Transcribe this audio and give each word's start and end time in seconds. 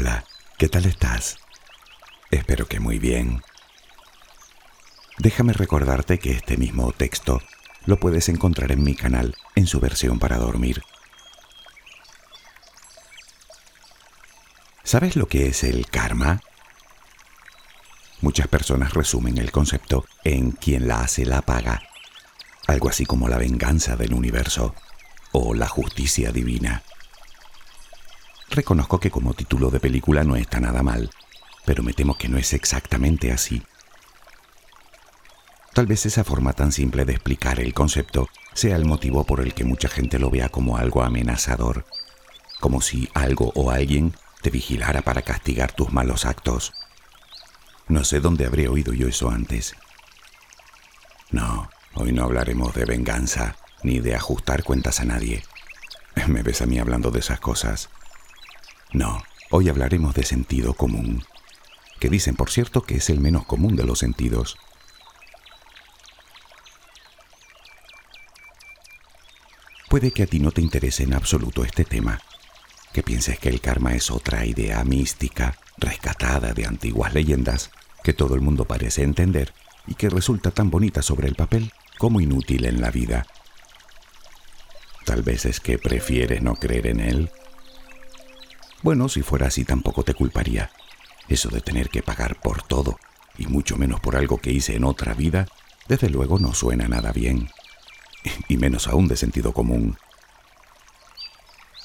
Hola, 0.00 0.24
¿qué 0.58 0.68
tal 0.68 0.86
estás? 0.86 1.38
Espero 2.30 2.68
que 2.68 2.78
muy 2.78 3.00
bien. 3.00 3.42
Déjame 5.18 5.52
recordarte 5.52 6.20
que 6.20 6.30
este 6.30 6.56
mismo 6.56 6.92
texto 6.92 7.42
lo 7.84 7.98
puedes 7.98 8.28
encontrar 8.28 8.70
en 8.70 8.84
mi 8.84 8.94
canal 8.94 9.34
en 9.56 9.66
su 9.66 9.80
versión 9.80 10.20
para 10.20 10.38
dormir. 10.38 10.84
¿Sabes 14.84 15.16
lo 15.16 15.26
que 15.26 15.48
es 15.48 15.64
el 15.64 15.86
karma? 15.86 16.42
Muchas 18.20 18.46
personas 18.46 18.94
resumen 18.94 19.36
el 19.36 19.50
concepto 19.50 20.04
en 20.22 20.52
quien 20.52 20.86
la 20.86 21.00
hace 21.00 21.26
la 21.26 21.42
paga, 21.42 21.82
algo 22.68 22.88
así 22.88 23.04
como 23.04 23.28
la 23.28 23.38
venganza 23.38 23.96
del 23.96 24.14
universo 24.14 24.76
o 25.32 25.54
la 25.54 25.66
justicia 25.66 26.30
divina. 26.30 26.84
Reconozco 28.58 28.98
que 28.98 29.12
como 29.12 29.34
título 29.34 29.70
de 29.70 29.78
película 29.78 30.24
no 30.24 30.34
está 30.34 30.58
nada 30.58 30.82
mal, 30.82 31.12
pero 31.64 31.84
me 31.84 31.92
temo 31.92 32.18
que 32.18 32.28
no 32.28 32.38
es 32.38 32.52
exactamente 32.54 33.30
así. 33.30 33.62
Tal 35.74 35.86
vez 35.86 36.06
esa 36.06 36.24
forma 36.24 36.52
tan 36.54 36.72
simple 36.72 37.04
de 37.04 37.12
explicar 37.12 37.60
el 37.60 37.72
concepto 37.72 38.28
sea 38.54 38.74
el 38.74 38.84
motivo 38.84 39.22
por 39.22 39.42
el 39.42 39.54
que 39.54 39.64
mucha 39.64 39.88
gente 39.88 40.18
lo 40.18 40.28
vea 40.28 40.48
como 40.48 40.76
algo 40.76 41.04
amenazador, 41.04 41.86
como 42.58 42.80
si 42.80 43.08
algo 43.14 43.52
o 43.54 43.70
alguien 43.70 44.12
te 44.42 44.50
vigilara 44.50 45.02
para 45.02 45.22
castigar 45.22 45.70
tus 45.70 45.92
malos 45.92 46.24
actos. 46.24 46.72
No 47.86 48.02
sé 48.02 48.18
dónde 48.18 48.44
habré 48.44 48.66
oído 48.66 48.92
yo 48.92 49.06
eso 49.06 49.30
antes. 49.30 49.76
No, 51.30 51.70
hoy 51.94 52.10
no 52.10 52.24
hablaremos 52.24 52.74
de 52.74 52.86
venganza 52.86 53.54
ni 53.84 54.00
de 54.00 54.16
ajustar 54.16 54.64
cuentas 54.64 54.98
a 54.98 55.04
nadie. 55.04 55.44
¿Me 56.26 56.42
ves 56.42 56.60
a 56.60 56.66
mí 56.66 56.80
hablando 56.80 57.12
de 57.12 57.20
esas 57.20 57.38
cosas? 57.38 57.88
No, 58.92 59.22
hoy 59.50 59.68
hablaremos 59.68 60.14
de 60.14 60.24
sentido 60.24 60.74
común, 60.74 61.24
que 62.00 62.08
dicen 62.08 62.36
por 62.36 62.50
cierto 62.50 62.82
que 62.82 62.96
es 62.96 63.10
el 63.10 63.20
menos 63.20 63.44
común 63.44 63.76
de 63.76 63.84
los 63.84 63.98
sentidos. 63.98 64.56
Puede 69.88 70.10
que 70.10 70.22
a 70.22 70.26
ti 70.26 70.38
no 70.38 70.52
te 70.52 70.60
interese 70.60 71.02
en 71.02 71.14
absoluto 71.14 71.64
este 71.64 71.84
tema, 71.84 72.20
que 72.92 73.02
pienses 73.02 73.38
que 73.38 73.48
el 73.48 73.60
karma 73.60 73.94
es 73.94 74.10
otra 74.10 74.44
idea 74.44 74.82
mística, 74.84 75.58
rescatada 75.76 76.52
de 76.52 76.66
antiguas 76.66 77.14
leyendas, 77.14 77.70
que 78.02 78.12
todo 78.12 78.34
el 78.34 78.40
mundo 78.40 78.64
parece 78.64 79.02
entender 79.02 79.52
y 79.86 79.94
que 79.94 80.08
resulta 80.10 80.50
tan 80.50 80.70
bonita 80.70 81.02
sobre 81.02 81.28
el 81.28 81.34
papel 81.34 81.72
como 81.98 82.20
inútil 82.20 82.64
en 82.64 82.80
la 82.80 82.90
vida. 82.90 83.26
Tal 85.04 85.22
vez 85.22 85.46
es 85.46 85.60
que 85.60 85.78
prefieres 85.78 86.42
no 86.42 86.54
creer 86.54 86.86
en 86.86 87.00
él. 87.00 87.30
Bueno, 88.82 89.08
si 89.08 89.22
fuera 89.22 89.48
así 89.48 89.64
tampoco 89.64 90.04
te 90.04 90.14
culparía. 90.14 90.70
Eso 91.28 91.48
de 91.50 91.60
tener 91.60 91.90
que 91.90 92.02
pagar 92.02 92.40
por 92.40 92.62
todo, 92.62 92.98
y 93.36 93.46
mucho 93.46 93.76
menos 93.76 94.00
por 94.00 94.16
algo 94.16 94.38
que 94.38 94.52
hice 94.52 94.76
en 94.76 94.84
otra 94.84 95.14
vida, 95.14 95.46
desde 95.88 96.08
luego 96.08 96.38
no 96.38 96.54
suena 96.54 96.88
nada 96.88 97.12
bien 97.12 97.50
y 98.48 98.56
menos 98.56 98.88
aún 98.88 99.08
de 99.08 99.16
sentido 99.16 99.52
común. 99.52 99.96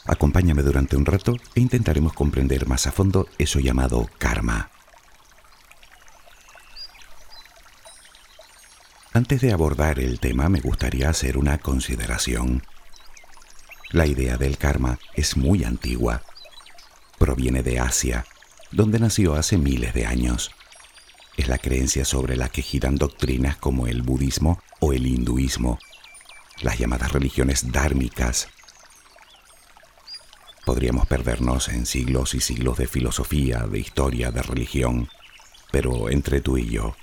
Acompáñame 0.05 0.63
durante 0.63 0.97
un 0.97 1.05
rato 1.05 1.37
e 1.55 1.61
intentaremos 1.61 2.13
comprender 2.13 2.67
más 2.67 2.87
a 2.87 2.91
fondo 2.91 3.27
eso 3.37 3.59
llamado 3.59 4.09
karma. 4.17 4.69
Antes 9.13 9.41
de 9.41 9.53
abordar 9.53 9.99
el 9.99 10.19
tema 10.19 10.49
me 10.49 10.59
gustaría 10.59 11.09
hacer 11.09 11.37
una 11.37 11.59
consideración. 11.59 12.63
La 13.91 14.07
idea 14.07 14.37
del 14.37 14.57
karma 14.57 14.97
es 15.13 15.37
muy 15.37 15.63
antigua. 15.63 16.23
Proviene 17.23 17.63
de 17.63 17.79
Asia, 17.79 18.25
donde 18.69 18.99
nació 18.99 19.35
hace 19.35 19.57
miles 19.57 19.93
de 19.93 20.05
años. 20.05 20.51
Es 21.37 21.47
la 21.47 21.57
creencia 21.57 22.03
sobre 22.03 22.35
la 22.35 22.49
que 22.49 22.61
giran 22.61 22.97
doctrinas 22.97 23.55
como 23.55 23.87
el 23.87 24.01
budismo 24.01 24.61
o 24.81 24.91
el 24.91 25.07
hinduismo, 25.07 25.79
las 26.59 26.77
llamadas 26.77 27.13
religiones 27.13 27.71
dármicas. 27.71 28.49
Podríamos 30.65 31.07
perdernos 31.07 31.69
en 31.69 31.85
siglos 31.85 32.33
y 32.33 32.41
siglos 32.41 32.77
de 32.77 32.87
filosofía, 32.87 33.59
de 33.59 33.79
historia, 33.79 34.29
de 34.31 34.41
religión, 34.41 35.07
pero 35.71 36.09
entre 36.09 36.41
tú 36.41 36.57
y 36.57 36.67
yo, 36.67 36.93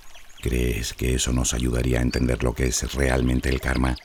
¿crees 0.42 0.92
que 0.92 1.14
eso 1.14 1.32
nos 1.32 1.54
ayudaría 1.54 2.00
a 2.00 2.02
entender 2.02 2.44
lo 2.44 2.54
que 2.54 2.66
es 2.66 2.92
realmente 2.92 3.48
el 3.48 3.62
karma? 3.62 3.96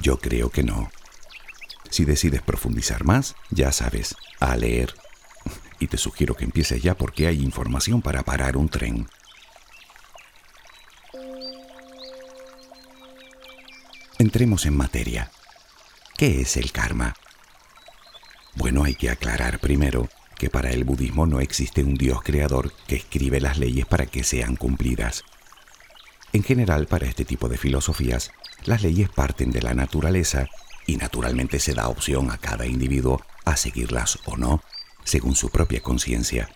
Yo 0.00 0.18
creo 0.18 0.48
que 0.48 0.62
no. 0.62 0.90
Si 1.90 2.04
decides 2.04 2.42
profundizar 2.42 3.04
más, 3.04 3.34
ya 3.50 3.72
sabes, 3.72 4.14
a 4.40 4.56
leer. 4.56 4.94
Y 5.78 5.86
te 5.86 5.96
sugiero 5.96 6.34
que 6.34 6.44
empieces 6.44 6.82
ya 6.82 6.96
porque 6.96 7.26
hay 7.26 7.42
información 7.42 8.02
para 8.02 8.22
parar 8.22 8.56
un 8.56 8.68
tren. 8.68 9.08
Entremos 14.18 14.66
en 14.66 14.76
materia. 14.76 15.30
¿Qué 16.16 16.40
es 16.40 16.56
el 16.56 16.72
karma? 16.72 17.14
Bueno, 18.56 18.82
hay 18.82 18.96
que 18.96 19.10
aclarar 19.10 19.60
primero 19.60 20.08
que 20.36 20.50
para 20.50 20.70
el 20.70 20.82
budismo 20.82 21.26
no 21.26 21.40
existe 21.40 21.84
un 21.84 21.94
Dios 21.94 22.22
creador 22.22 22.72
que 22.88 22.96
escribe 22.96 23.40
las 23.40 23.58
leyes 23.58 23.86
para 23.86 24.06
que 24.06 24.24
sean 24.24 24.56
cumplidas. 24.56 25.22
En 26.32 26.42
general, 26.42 26.86
para 26.86 27.06
este 27.06 27.24
tipo 27.24 27.48
de 27.48 27.56
filosofías, 27.56 28.32
las 28.64 28.82
leyes 28.82 29.08
parten 29.08 29.50
de 29.50 29.62
la 29.62 29.74
naturaleza 29.74 30.48
y 30.88 30.96
naturalmente 30.96 31.60
se 31.60 31.74
da 31.74 31.88
opción 31.88 32.30
a 32.30 32.38
cada 32.38 32.66
individuo 32.66 33.22
a 33.44 33.56
seguirlas 33.56 34.18
o 34.24 34.38
no, 34.38 34.62
según 35.04 35.36
su 35.36 35.50
propia 35.50 35.82
conciencia. 35.82 36.48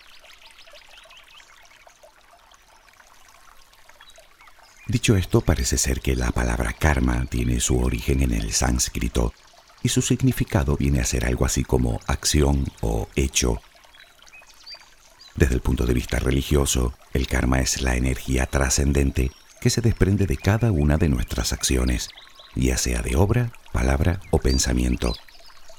Dicho 4.88 5.16
esto, 5.16 5.42
parece 5.42 5.76
ser 5.76 6.00
que 6.00 6.16
la 6.16 6.30
palabra 6.30 6.72
karma 6.72 7.26
tiene 7.26 7.60
su 7.60 7.78
origen 7.78 8.22
en 8.22 8.32
el 8.32 8.52
sánscrito 8.52 9.34
y 9.82 9.90
su 9.90 10.00
significado 10.00 10.76
viene 10.78 11.00
a 11.00 11.04
ser 11.04 11.26
algo 11.26 11.44
así 11.44 11.62
como 11.62 12.00
acción 12.06 12.66
o 12.80 13.08
hecho. 13.14 13.60
Desde 15.34 15.54
el 15.56 15.60
punto 15.60 15.84
de 15.84 15.92
vista 15.94 16.18
religioso, 16.18 16.94
el 17.12 17.26
karma 17.26 17.60
es 17.60 17.82
la 17.82 17.96
energía 17.96 18.46
trascendente 18.46 19.30
que 19.60 19.68
se 19.68 19.82
desprende 19.82 20.26
de 20.26 20.38
cada 20.38 20.72
una 20.72 20.96
de 20.96 21.10
nuestras 21.10 21.52
acciones, 21.52 22.08
ya 22.54 22.76
sea 22.76 23.02
de 23.02 23.16
obra, 23.16 23.52
palabra 23.72 24.20
o 24.30 24.38
pensamiento. 24.38 25.14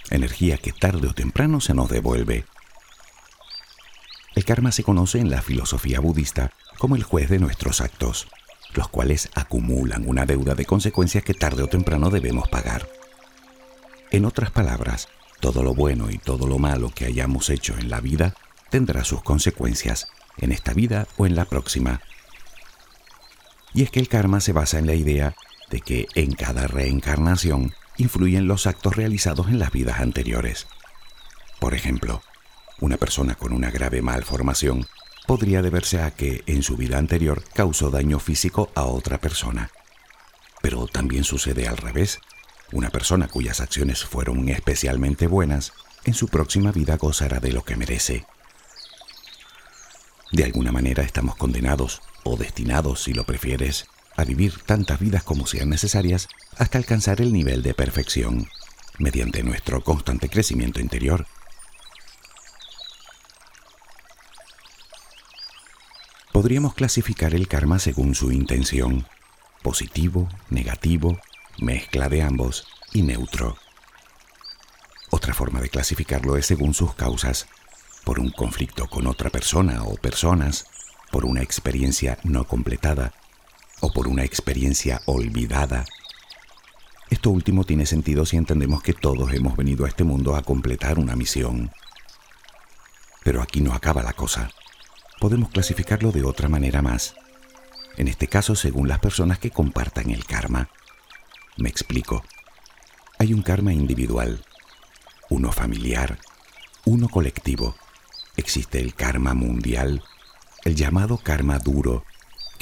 Energía 0.10 0.58
que 0.58 0.72
tarde 0.72 1.08
o 1.08 1.14
temprano 1.14 1.62
se 1.62 1.74
nos 1.74 1.90
devuelve. 1.90 2.46
El 4.36 4.46
karma 4.46 4.72
se 4.72 4.84
conoce 4.84 5.20
en 5.20 5.30
la 5.30 5.42
filosofía 5.42 6.00
budista 6.00 6.52
como 6.78 6.96
el 6.96 7.04
juez 7.04 7.30
de 7.30 7.40
nuestros 7.40 7.82
actos 7.82 8.28
los 8.76 8.88
cuales 8.88 9.30
acumulan 9.36 10.08
una 10.08 10.26
deuda 10.26 10.56
de 10.56 10.66
consecuencias 10.66 11.24
que 11.24 11.34
tarde 11.34 11.64
o 11.64 11.68
temprano 11.68 12.10
debemos 12.10 12.50
pagar. 12.50 12.88
En 14.12 14.26
otras 14.26 14.52
palabras, 14.52 15.10
todo 15.40 15.64
lo 15.64 15.74
bueno 15.74 16.10
y 16.10 16.18
todo 16.18 16.48
lo 16.48 16.60
malo 16.60 16.92
que 16.94 17.06
hayamos 17.06 17.50
hecho 17.50 17.78
en 17.78 17.90
la 17.90 18.00
vida 18.00 18.36
tendrá 18.70 19.04
sus 19.04 19.22
consecuencias 19.22 20.08
en 20.38 20.52
esta 20.52 20.74
vida 20.74 21.08
o 21.18 21.26
en 21.26 21.36
la 21.36 21.46
próxima. 21.46 22.02
Y 23.74 23.84
es 23.84 23.92
que 23.92 24.00
el 24.00 24.08
karma 24.08 24.40
se 24.40 24.54
basa 24.54 24.80
en 24.80 24.88
la 24.88 24.94
idea 24.94 25.36
de 25.70 25.82
que 25.82 26.08
en 26.16 26.34
cada 26.34 26.68
reencarnación 26.68 27.74
influyen 27.98 28.48
los 28.48 28.68
actos 28.68 28.96
realizados 28.96 29.48
en 29.48 29.60
las 29.60 29.72
vidas 29.72 30.00
anteriores. 30.00 30.68
Por 31.60 31.74
ejemplo, 31.74 32.22
una 32.80 32.98
persona 32.98 33.36
con 33.36 33.54
una 33.54 33.72
grave 33.72 34.02
malformación 34.02 34.88
podría 35.26 35.62
deberse 35.62 36.02
a 36.02 36.12
que 36.12 36.44
en 36.48 36.64
su 36.64 36.76
vida 36.76 36.98
anterior 36.98 37.44
causó 37.54 37.90
daño 37.90 38.20
físico 38.20 38.72
a 38.76 38.84
otra 38.84 39.20
persona. 39.20 39.70
Pero 40.62 40.88
también 40.88 41.24
sucede 41.24 41.68
al 41.68 41.78
revés. 41.78 42.20
Una 42.72 42.90
persona 42.90 43.28
cuyas 43.28 43.62
acciones 43.62 44.04
fueron 44.04 44.50
especialmente 44.50 45.28
buenas, 45.28 45.74
en 46.06 46.14
su 46.14 46.28
próxima 46.28 46.72
vida 46.72 46.98
gozará 46.98 47.40
de 47.40 47.54
lo 47.54 47.64
que 47.64 47.78
merece. 47.78 48.26
De 50.32 50.44
alguna 50.44 50.72
manera 50.72 51.04
estamos 51.04 51.36
condenados, 51.36 52.02
o 52.24 52.36
destinados, 52.36 53.04
si 53.04 53.14
lo 53.14 53.24
prefieres, 53.24 53.86
a 54.16 54.24
vivir 54.24 54.60
tantas 54.66 55.00
vidas 55.00 55.24
como 55.24 55.48
sean 55.48 55.70
necesarias 55.70 56.28
hasta 56.58 56.78
alcanzar 56.78 57.22
el 57.22 57.34
nivel 57.34 57.64
de 57.64 57.74
perfección, 57.74 58.48
mediante 59.00 59.44
nuestro 59.44 59.84
constante 59.84 60.30
crecimiento 60.30 60.80
interior 60.80 61.26
Podríamos 66.34 66.74
clasificar 66.74 67.36
el 67.36 67.48
karma 67.48 67.78
según 67.78 68.16
su 68.16 68.32
intención, 68.32 69.06
positivo, 69.62 70.28
negativo, 70.50 71.20
mezcla 71.60 72.10
de 72.10 72.24
ambos 72.24 72.66
y 72.92 73.04
neutro. 73.04 73.56
Otra 75.12 75.36
forma 75.36 75.62
de 75.62 75.70
clasificarlo 75.70 76.36
es 76.36 76.48
según 76.48 76.74
sus 76.74 76.96
causas, 76.96 77.48
por 78.04 78.20
un 78.20 78.32
conflicto 78.32 78.88
con 78.88 79.06
otra 79.06 79.30
persona 79.30 79.84
o 79.84 79.96
personas, 79.96 80.66
por 81.12 81.24
una 81.24 81.44
experiencia 81.44 82.18
no 82.24 82.46
completada 82.46 83.14
o 83.84 83.92
por 83.92 84.08
una 84.08 84.24
experiencia 84.24 85.02
olvidada. 85.08 85.84
Esto 87.10 87.32
último 87.32 87.66
tiene 87.66 87.86
sentido 87.86 88.26
si 88.26 88.38
entendemos 88.38 88.82
que 88.82 88.94
todos 88.94 89.34
hemos 89.34 89.58
venido 89.58 89.84
a 89.84 89.90
este 89.90 90.06
mundo 90.06 90.38
a 90.38 90.42
completar 90.42 91.00
una 91.00 91.18
misión. 91.18 91.70
Pero 93.26 93.42
aquí 93.42 93.60
no 93.60 93.74
acaba 93.74 94.02
la 94.02 94.14
cosa. 94.14 94.50
Podemos 95.20 95.50
clasificarlo 95.50 96.14
de 96.14 96.24
otra 96.24 96.48
manera 96.48 96.82
más. 96.82 97.16
En 97.98 98.08
este 98.08 98.28
caso, 98.28 98.56
según 98.56 98.88
las 98.88 99.00
personas 99.00 99.38
que 99.38 99.52
compartan 99.52 100.12
el 100.12 100.24
karma. 100.24 100.70
Me 101.58 101.68
explico. 101.68 102.24
Hay 103.20 103.34
un 103.34 103.42
karma 103.42 103.74
individual, 103.74 104.46
uno 105.30 105.52
familiar, 105.52 106.20
uno 106.86 107.10
colectivo. 107.10 107.76
Existe 108.38 108.80
el 108.80 108.96
karma 108.96 109.34
mundial, 109.34 110.02
el 110.64 110.76
llamado 110.76 111.18
karma 111.18 111.60
duro, 111.60 112.06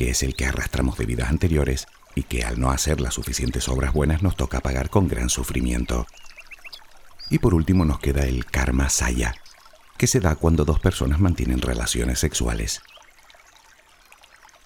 que 0.02 0.10
es 0.10 0.24
el 0.24 0.34
que 0.34 0.48
arrastramos 0.48 0.98
de 0.98 1.06
vidas 1.06 1.30
anteriores 1.30 1.86
y 2.16 2.24
que 2.24 2.44
al 2.44 2.60
no 2.60 2.72
hacer 2.72 3.00
las 3.00 3.14
suficientes 3.14 3.70
obras 3.70 3.94
buenas 3.94 4.24
nos 4.24 4.36
toca 4.36 4.60
pagar 4.60 4.90
con 4.90 5.08
gran 5.08 5.30
sufrimiento. 5.30 6.08
Y 7.30 7.38
por 7.38 7.54
último 7.54 7.86
nos 7.86 8.00
queda 8.00 8.24
el 8.24 8.46
karma 8.46 8.90
saya, 8.90 9.36
que 10.00 10.08
se 10.08 10.20
da 10.20 10.34
cuando 10.34 10.66
dos 10.66 10.80
personas 10.80 11.20
mantienen 11.20 11.62
relaciones 11.62 12.18
sexuales. 12.18 12.82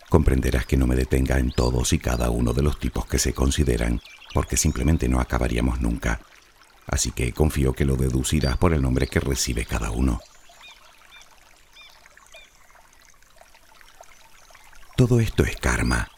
Comprenderás 0.08 0.66
que 0.66 0.78
no 0.78 0.88
me 0.88 0.96
detenga 0.96 1.38
en 1.38 1.52
todos 1.52 1.92
y 1.92 2.00
cada 2.00 2.30
uno 2.30 2.54
de 2.54 2.62
los 2.62 2.80
tipos 2.80 3.06
que 3.06 3.20
se 3.20 3.34
consideran, 3.34 4.00
porque 4.34 4.56
simplemente 4.56 5.10
no 5.10 5.20
acabaríamos 5.20 5.82
nunca. 5.82 6.22
Así 6.88 7.12
que 7.12 7.34
confío 7.34 7.74
que 7.74 7.84
lo 7.84 7.98
deducirás 7.98 8.56
por 8.56 8.74
el 8.74 8.82
nombre 8.82 9.08
que 9.08 9.20
recibe 9.20 9.66
cada 9.66 9.92
uno. 9.92 10.22
Todo 14.96 15.20
esto 15.20 15.44
es 15.44 15.58
karma, 15.58 16.10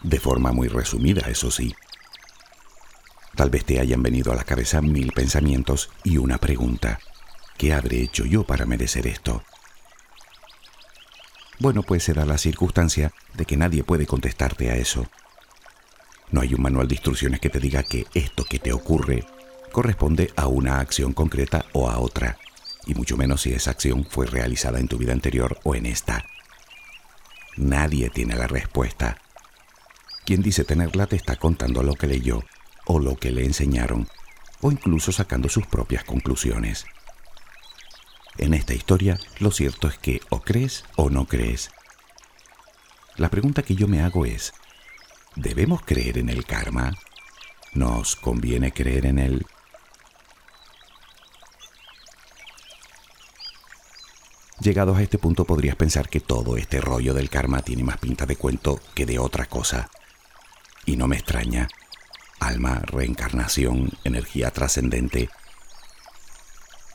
de 0.00 0.20
forma 0.20 0.52
muy 0.52 0.68
resumida, 0.68 1.28
eso 1.28 1.50
sí. 1.50 1.74
Tal 3.34 3.50
vez 3.50 3.64
te 3.64 3.80
hayan 3.80 4.00
venido 4.00 4.30
a 4.30 4.36
la 4.36 4.44
cabeza 4.44 4.80
mil 4.80 5.12
pensamientos 5.12 5.90
y 6.04 6.16
una 6.18 6.38
pregunta. 6.38 7.00
¿Qué 7.58 7.74
habré 7.74 8.02
hecho 8.02 8.24
yo 8.24 8.44
para 8.44 8.64
merecer 8.64 9.08
esto? 9.08 9.42
Bueno, 11.58 11.82
pues 11.82 12.04
se 12.04 12.12
da 12.12 12.24
la 12.24 12.38
circunstancia 12.38 13.12
de 13.34 13.44
que 13.44 13.56
nadie 13.56 13.82
puede 13.82 14.06
contestarte 14.06 14.70
a 14.70 14.76
eso. 14.76 15.08
No 16.30 16.42
hay 16.42 16.54
un 16.54 16.62
manual 16.62 16.86
de 16.86 16.94
instrucciones 16.94 17.40
que 17.40 17.50
te 17.50 17.58
diga 17.58 17.82
que 17.82 18.06
esto 18.14 18.44
que 18.44 18.60
te 18.60 18.72
ocurre 18.72 19.26
corresponde 19.72 20.32
a 20.36 20.46
una 20.46 20.78
acción 20.78 21.12
concreta 21.12 21.64
o 21.72 21.90
a 21.90 21.98
otra, 21.98 22.38
y 22.86 22.94
mucho 22.94 23.16
menos 23.16 23.42
si 23.42 23.52
esa 23.52 23.72
acción 23.72 24.06
fue 24.08 24.26
realizada 24.26 24.78
en 24.78 24.86
tu 24.86 24.96
vida 24.96 25.12
anterior 25.12 25.58
o 25.64 25.74
en 25.74 25.86
esta. 25.86 26.24
Nadie 27.56 28.10
tiene 28.10 28.36
la 28.36 28.46
respuesta. 28.46 29.18
Quien 30.26 30.42
dice 30.42 30.64
tenerla 30.64 31.06
te 31.06 31.16
está 31.16 31.36
contando 31.36 31.82
lo 31.82 31.94
que 31.94 32.06
leyó 32.06 32.44
o 32.84 33.00
lo 33.00 33.16
que 33.16 33.32
le 33.32 33.44
enseñaron, 33.44 34.08
o 34.60 34.70
incluso 34.70 35.10
sacando 35.10 35.48
sus 35.48 35.66
propias 35.66 36.04
conclusiones. 36.04 36.84
En 38.38 38.52
esta 38.52 38.74
historia, 38.74 39.18
lo 39.38 39.50
cierto 39.50 39.88
es 39.88 39.98
que 39.98 40.20
o 40.28 40.42
crees 40.42 40.84
o 40.96 41.08
no 41.08 41.26
crees. 41.26 41.70
La 43.16 43.30
pregunta 43.30 43.62
que 43.62 43.74
yo 43.74 43.88
me 43.88 44.02
hago 44.02 44.26
es, 44.26 44.52
¿debemos 45.34 45.82
creer 45.82 46.18
en 46.18 46.28
el 46.28 46.44
karma? 46.44 46.92
¿Nos 47.72 48.16
conviene 48.16 48.72
creer 48.72 49.06
en 49.06 49.18
él? 49.18 49.46
Llegados 54.60 54.96
a 54.96 55.02
este 55.02 55.18
punto 55.18 55.44
podrías 55.44 55.76
pensar 55.76 56.08
que 56.08 56.20
todo 56.20 56.56
este 56.56 56.80
rollo 56.80 57.12
del 57.12 57.28
karma 57.28 57.60
tiene 57.60 57.84
más 57.84 57.98
pinta 57.98 58.24
de 58.24 58.36
cuento 58.36 58.80
que 58.94 59.04
de 59.04 59.18
otra 59.18 59.46
cosa. 59.46 59.90
Y 60.86 60.96
no 60.96 61.06
me 61.06 61.16
extraña. 61.16 61.68
Alma, 62.40 62.80
reencarnación, 62.86 63.90
energía 64.04 64.50
trascendente. 64.50 65.28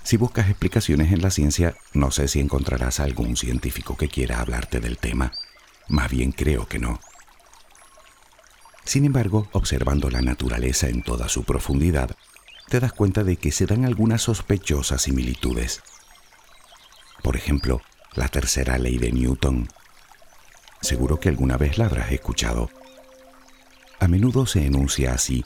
Si 0.03 0.17
buscas 0.17 0.49
explicaciones 0.49 1.11
en 1.11 1.21
la 1.21 1.29
ciencia, 1.29 1.75
no 1.93 2.09
sé 2.09 2.27
si 2.27 2.39
encontrarás 2.39 2.99
a 2.99 3.03
algún 3.03 3.37
científico 3.37 3.95
que 3.95 4.09
quiera 4.09 4.39
hablarte 4.39 4.79
del 4.79 4.97
tema. 4.97 5.31
Más 5.87 6.09
bien 6.09 6.31
creo 6.31 6.67
que 6.67 6.79
no. 6.79 6.99
Sin 8.83 9.05
embargo, 9.05 9.47
observando 9.51 10.09
la 10.09 10.21
naturaleza 10.21 10.89
en 10.89 11.03
toda 11.03 11.29
su 11.29 11.43
profundidad, 11.43 12.15
te 12.69 12.79
das 12.79 12.93
cuenta 12.93 13.23
de 13.23 13.37
que 13.37 13.51
se 13.51 13.67
dan 13.67 13.85
algunas 13.85 14.23
sospechosas 14.23 15.03
similitudes. 15.03 15.83
Por 17.21 17.35
ejemplo, 17.35 17.81
la 18.13 18.27
tercera 18.27 18.77
ley 18.77 18.97
de 18.97 19.11
Newton. 19.11 19.67
Seguro 20.81 21.19
que 21.19 21.29
alguna 21.29 21.57
vez 21.57 21.77
la 21.77 21.85
habrás 21.85 22.11
escuchado. 22.11 22.69
A 23.99 24.07
menudo 24.07 24.45
se 24.45 24.65
enuncia 24.65 25.13
así. 25.13 25.45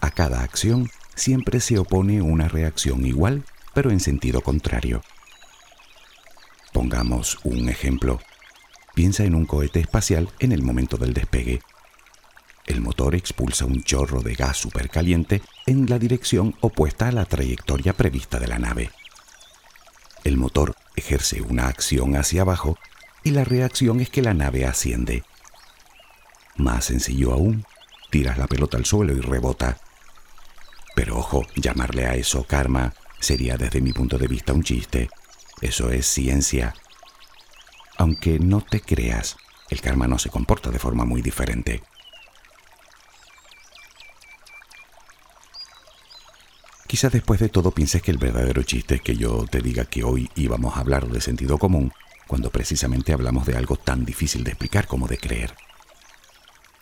A 0.00 0.10
cada 0.10 0.42
acción 0.42 0.90
siempre 1.14 1.60
se 1.60 1.78
opone 1.78 2.20
una 2.20 2.48
reacción 2.48 3.06
igual, 3.06 3.44
pero 3.72 3.90
en 3.90 4.00
sentido 4.00 4.40
contrario. 4.40 5.02
Pongamos 6.72 7.38
un 7.44 7.68
ejemplo. 7.68 8.20
Piensa 8.94 9.24
en 9.24 9.36
un 9.36 9.46
cohete 9.46 9.80
espacial 9.80 10.30
en 10.40 10.50
el 10.50 10.62
momento 10.62 10.96
del 10.96 11.14
despegue. 11.14 11.60
El 12.66 12.80
motor 12.80 13.14
expulsa 13.14 13.64
un 13.64 13.82
chorro 13.84 14.22
de 14.22 14.34
gas 14.34 14.56
supercaliente 14.56 15.42
en 15.66 15.88
la 15.88 15.98
dirección 15.98 16.56
opuesta 16.60 17.08
a 17.08 17.12
la 17.12 17.26
trayectoria 17.26 17.92
prevista 17.92 18.40
de 18.40 18.48
la 18.48 18.58
nave. 18.58 18.90
El 20.24 20.38
motor 20.38 20.74
ejerce 20.96 21.42
una 21.42 21.68
acción 21.68 22.16
hacia 22.16 22.42
abajo 22.42 22.78
y 23.22 23.30
la 23.30 23.44
reacción 23.44 24.00
es 24.00 24.08
que 24.08 24.22
la 24.22 24.32
nave 24.32 24.64
asciende. 24.64 25.22
Más 26.56 26.86
sencillo 26.86 27.32
aún, 27.32 27.66
tiras 28.10 28.38
la 28.38 28.46
pelota 28.46 28.78
al 28.78 28.86
suelo 28.86 29.14
y 29.14 29.20
rebota. 29.20 29.78
Pero 30.94 31.18
ojo, 31.18 31.42
llamarle 31.56 32.06
a 32.06 32.14
eso 32.14 32.44
karma 32.44 32.94
sería 33.20 33.56
desde 33.56 33.80
mi 33.80 33.92
punto 33.92 34.16
de 34.16 34.28
vista 34.28 34.52
un 34.52 34.62
chiste. 34.62 35.10
Eso 35.60 35.90
es 35.90 36.06
ciencia. 36.06 36.74
Aunque 37.98 38.38
no 38.38 38.62
te 38.62 38.80
creas, 38.80 39.36
el 39.68 39.80
karma 39.80 40.08
no 40.08 40.18
se 40.18 40.30
comporta 40.30 40.70
de 40.70 40.78
forma 40.78 41.04
muy 41.04 41.20
diferente. 41.20 41.82
Quizás 46.94 47.10
después 47.10 47.40
de 47.40 47.48
todo 47.48 47.72
pienses 47.72 48.02
que 48.02 48.12
el 48.12 48.18
verdadero 48.18 48.62
chiste 48.62 48.94
es 48.94 49.02
que 49.02 49.16
yo 49.16 49.46
te 49.50 49.60
diga 49.60 49.84
que 49.84 50.04
hoy 50.04 50.30
íbamos 50.36 50.76
a 50.76 50.78
hablar 50.78 51.08
de 51.08 51.20
sentido 51.20 51.58
común 51.58 51.92
cuando 52.28 52.50
precisamente 52.50 53.12
hablamos 53.12 53.46
de 53.46 53.56
algo 53.56 53.74
tan 53.74 54.04
difícil 54.04 54.44
de 54.44 54.52
explicar 54.52 54.86
como 54.86 55.08
de 55.08 55.18
creer. 55.18 55.56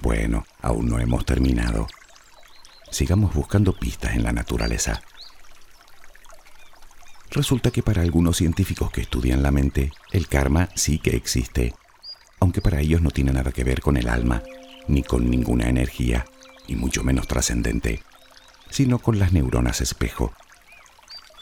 Bueno, 0.01 0.45
aún 0.61 0.91
no 0.91 0.99
hemos 0.99 1.25
terminado. 1.25 1.87
Sigamos 2.91 3.33
buscando 3.33 3.73
pistas 3.73 4.15
en 4.15 4.25
la 4.25 4.33
naturaleza. 4.33 5.03
Resulta 7.31 7.71
que 7.71 7.83
para 7.83 8.03
algunos 8.03 8.37
científicos 8.37 8.91
que 8.91 9.01
estudian 9.01 9.43
la 9.43 9.51
mente, 9.51 9.93
el 10.11 10.29
karma 10.29 10.69
sí 10.75 10.99
que 10.99 11.17
existe, 11.17 11.75
aunque 12.39 12.61
para 12.61 12.83
ellos 12.83 13.01
no 13.01 13.13
tiene 13.13 13.33
nada 13.33 13.51
que 13.51 13.65
ver 13.65 13.81
con 13.81 13.97
el 13.97 14.11
alma, 14.11 14.43
ni 14.89 15.03
con 15.03 15.31
ninguna 15.31 15.71
energía, 15.71 16.27
y 16.67 16.77
mucho 16.77 17.03
menos 17.03 17.27
trascendente 17.27 18.03
sino 18.73 18.99
con 18.99 19.19
las 19.19 19.33
neuronas 19.33 19.83
espejo. 19.83 20.33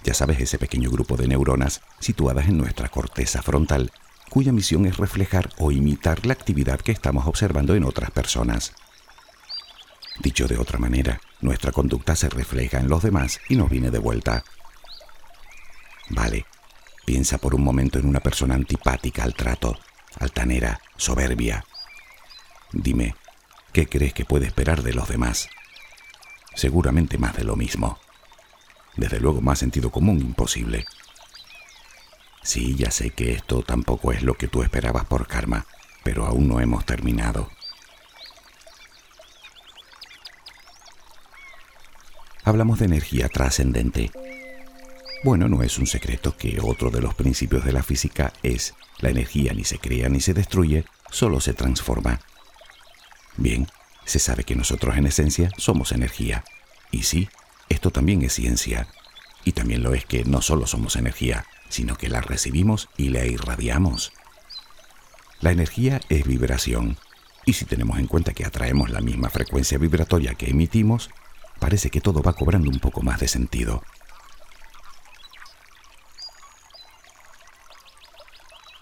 Ya 0.03 0.15
sabes, 0.15 0.41
ese 0.41 0.59
pequeño 0.59 0.91
grupo 0.91 1.17
de 1.17 1.29
neuronas 1.29 1.81
situadas 2.01 2.49
en 2.49 2.59
nuestra 2.59 2.89
corteza 2.89 3.41
frontal, 3.41 3.93
cuya 4.29 4.53
misión 4.53 4.85
es 4.87 4.97
reflejar 4.97 5.51
o 5.59 5.71
imitar 5.71 6.27
la 6.27 6.33
actividad 6.33 6.81
que 6.81 6.93
estamos 6.93 7.27
observando 7.27 7.75
en 7.75 7.85
otras 7.85 8.11
personas. 8.11 8.73
Dicho 10.19 10.49
de 10.49 10.59
otra 10.59 10.79
manera, 10.79 11.21
nuestra 11.41 11.71
conducta 11.71 12.17
se 12.17 12.29
refleja 12.29 12.79
en 12.79 12.89
los 12.89 13.03
demás 13.03 13.41
y 13.49 13.57
nos 13.57 13.71
viene 13.71 13.91
de 13.91 13.99
vuelta. 13.99 14.43
Vale, 16.09 16.47
piensa 17.07 17.39
por 17.39 17.55
un 17.55 17.63
momento 17.63 18.01
en 18.01 18.07
una 18.07 18.21
persona 18.21 18.57
antipática 18.57 19.23
al 19.23 19.35
trato, 19.35 19.79
altanera, 20.19 20.81
soberbia. 20.97 21.65
Dime, 22.73 23.15
¿qué 23.73 23.87
crees 23.87 24.15
que 24.15 24.25
puede 24.25 24.47
esperar 24.47 24.83
de 24.83 24.95
los 24.95 25.09
demás? 25.09 25.49
Seguramente 26.55 27.19
más 27.19 27.37
de 27.37 27.45
lo 27.45 27.57
mismo. 27.57 27.99
Desde 28.97 29.21
luego 29.21 29.41
más 29.41 29.59
sentido 29.59 29.91
común 29.91 30.21
imposible. 30.21 30.85
Sí, 32.43 32.75
ya 32.75 32.91
sé 32.91 33.11
que 33.11 33.33
esto 33.33 33.63
tampoco 33.63 34.13
es 34.13 34.23
lo 34.23 34.35
que 34.35 34.49
tú 34.49 34.63
esperabas 34.63 35.05
por 35.05 35.27
karma, 35.27 35.67
pero 36.03 36.27
aún 36.27 36.49
no 36.49 36.61
hemos 36.61 36.85
terminado. 36.87 37.51
Hablamos 42.45 42.79
de 42.79 42.87
energía 42.87 43.29
trascendente. 43.29 44.11
Bueno, 45.23 45.49
no 45.49 45.63
es 45.63 45.79
un 45.79 45.87
secreto 45.87 46.37
que 46.37 46.59
otro 46.63 46.91
de 46.91 47.03
los 47.03 47.15
principios 47.15 47.65
de 47.65 47.73
la 47.73 47.83
física 47.83 48.33
es 48.43 48.75
la 49.01 49.11
energía 49.11 49.53
ni 49.53 49.65
se 49.65 49.79
crea 49.79 50.09
ni 50.09 50.21
se 50.21 50.33
destruye, 50.33 50.87
solo 51.11 51.41
se 51.41 51.53
transforma. 51.53 52.21
Bien, 53.37 53.67
se 54.05 54.19
sabe 54.19 54.45
que 54.45 54.57
nosotros 54.57 54.97
en 54.97 55.07
esencia 55.07 55.51
somos 55.57 55.93
energía. 55.93 56.45
Y 56.91 57.05
sí, 57.05 57.29
esto 57.69 57.91
también 57.91 58.23
es 58.23 58.35
ciencia. 58.35 58.89
Y 59.45 59.53
también 59.53 59.83
lo 59.83 59.95
es 59.95 60.05
que 60.05 60.25
no 60.25 60.43
solo 60.43 60.67
somos 60.67 60.97
energía, 60.97 61.47
sino 61.69 61.97
que 61.97 62.09
la 62.09 62.21
recibimos 62.21 62.89
y 62.97 63.09
la 63.11 63.25
irradiamos. 63.25 64.13
La 65.41 65.53
energía 65.53 66.01
es 66.09 66.27
vibración. 66.27 66.99
Y 67.47 67.55
si 67.55 67.65
tenemos 67.65 67.99
en 67.99 68.07
cuenta 68.07 68.35
que 68.35 68.45
atraemos 68.45 68.91
la 68.91 69.01
misma 69.01 69.31
frecuencia 69.31 69.79
vibratoria 69.79 70.35
que 70.35 70.51
emitimos, 70.51 71.11
parece 71.59 71.91
que 71.91 72.01
todo 72.01 72.23
va 72.23 72.35
cobrando 72.35 72.69
un 72.71 72.81
poco 72.81 73.03
más 73.03 73.21
de 73.21 73.29
sentido. 73.29 73.83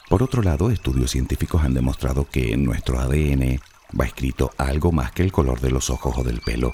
Por 0.08 0.22
otro 0.22 0.42
lado, 0.42 0.70
estudios 0.70 1.10
científicos 1.10 1.62
han 1.62 1.74
demostrado 1.74 2.28
que 2.28 2.54
en 2.54 2.64
nuestro 2.64 2.98
ADN 2.98 3.60
va 3.98 4.04
escrito 4.04 4.52
algo 4.58 4.92
más 4.92 5.12
que 5.12 5.22
el 5.22 5.32
color 5.32 5.60
de 5.60 5.70
los 5.70 5.90
ojos 5.90 6.18
o 6.18 6.24
del 6.24 6.40
pelo. 6.40 6.72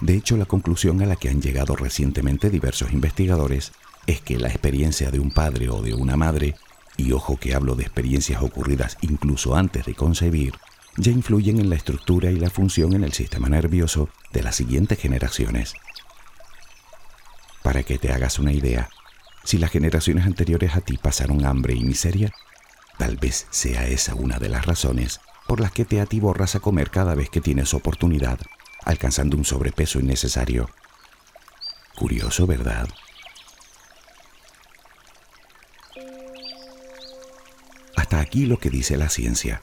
De 0.00 0.14
hecho, 0.14 0.36
la 0.36 0.44
conclusión 0.44 1.00
a 1.02 1.06
la 1.06 1.16
que 1.16 1.28
han 1.28 1.40
llegado 1.40 1.76
recientemente 1.76 2.50
diversos 2.50 2.92
investigadores 2.92 3.72
es 4.06 4.20
que 4.20 4.38
la 4.38 4.48
experiencia 4.48 5.10
de 5.10 5.20
un 5.20 5.30
padre 5.30 5.70
o 5.70 5.82
de 5.82 5.94
una 5.94 6.16
madre, 6.16 6.56
y 6.96 7.12
ojo 7.12 7.38
que 7.38 7.54
hablo 7.54 7.74
de 7.74 7.84
experiencias 7.84 8.42
ocurridas 8.42 8.98
incluso 9.00 9.56
antes 9.56 9.86
de 9.86 9.94
concebir, 9.94 10.54
ya 10.96 11.10
influyen 11.10 11.58
en 11.58 11.70
la 11.70 11.76
estructura 11.76 12.30
y 12.30 12.36
la 12.36 12.50
función 12.50 12.92
en 12.92 13.04
el 13.04 13.12
sistema 13.12 13.48
nervioso 13.48 14.08
de 14.32 14.42
las 14.42 14.56
siguientes 14.56 14.98
generaciones. 14.98 15.74
Para 17.62 17.82
que 17.82 17.98
te 17.98 18.12
hagas 18.12 18.38
una 18.38 18.52
idea, 18.52 18.90
si 19.42 19.58
las 19.58 19.70
generaciones 19.70 20.26
anteriores 20.26 20.76
a 20.76 20.80
ti 20.80 20.98
pasaron 20.98 21.46
hambre 21.46 21.74
y 21.74 21.82
miseria, 21.82 22.32
tal 22.98 23.16
vez 23.16 23.46
sea 23.50 23.86
esa 23.86 24.14
una 24.14 24.38
de 24.38 24.48
las 24.48 24.66
razones 24.66 25.20
por 25.46 25.60
las 25.60 25.72
que 25.72 25.84
te 25.84 26.00
atiborras 26.00 26.54
a 26.54 26.60
comer 26.60 26.90
cada 26.90 27.14
vez 27.14 27.30
que 27.30 27.40
tienes 27.40 27.74
oportunidad, 27.74 28.38
alcanzando 28.84 29.36
un 29.36 29.44
sobrepeso 29.44 30.00
innecesario. 30.00 30.70
Curioso, 31.96 32.46
¿verdad? 32.46 32.88
Hasta 37.96 38.20
aquí 38.20 38.46
lo 38.46 38.58
que 38.58 38.70
dice 38.70 38.96
la 38.96 39.08
ciencia. 39.08 39.62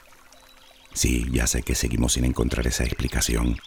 Sí, 0.94 1.26
ya 1.30 1.46
sé 1.46 1.62
que 1.62 1.74
seguimos 1.74 2.14
sin 2.14 2.24
encontrar 2.24 2.66
esa 2.66 2.84
explicación. 2.84 3.58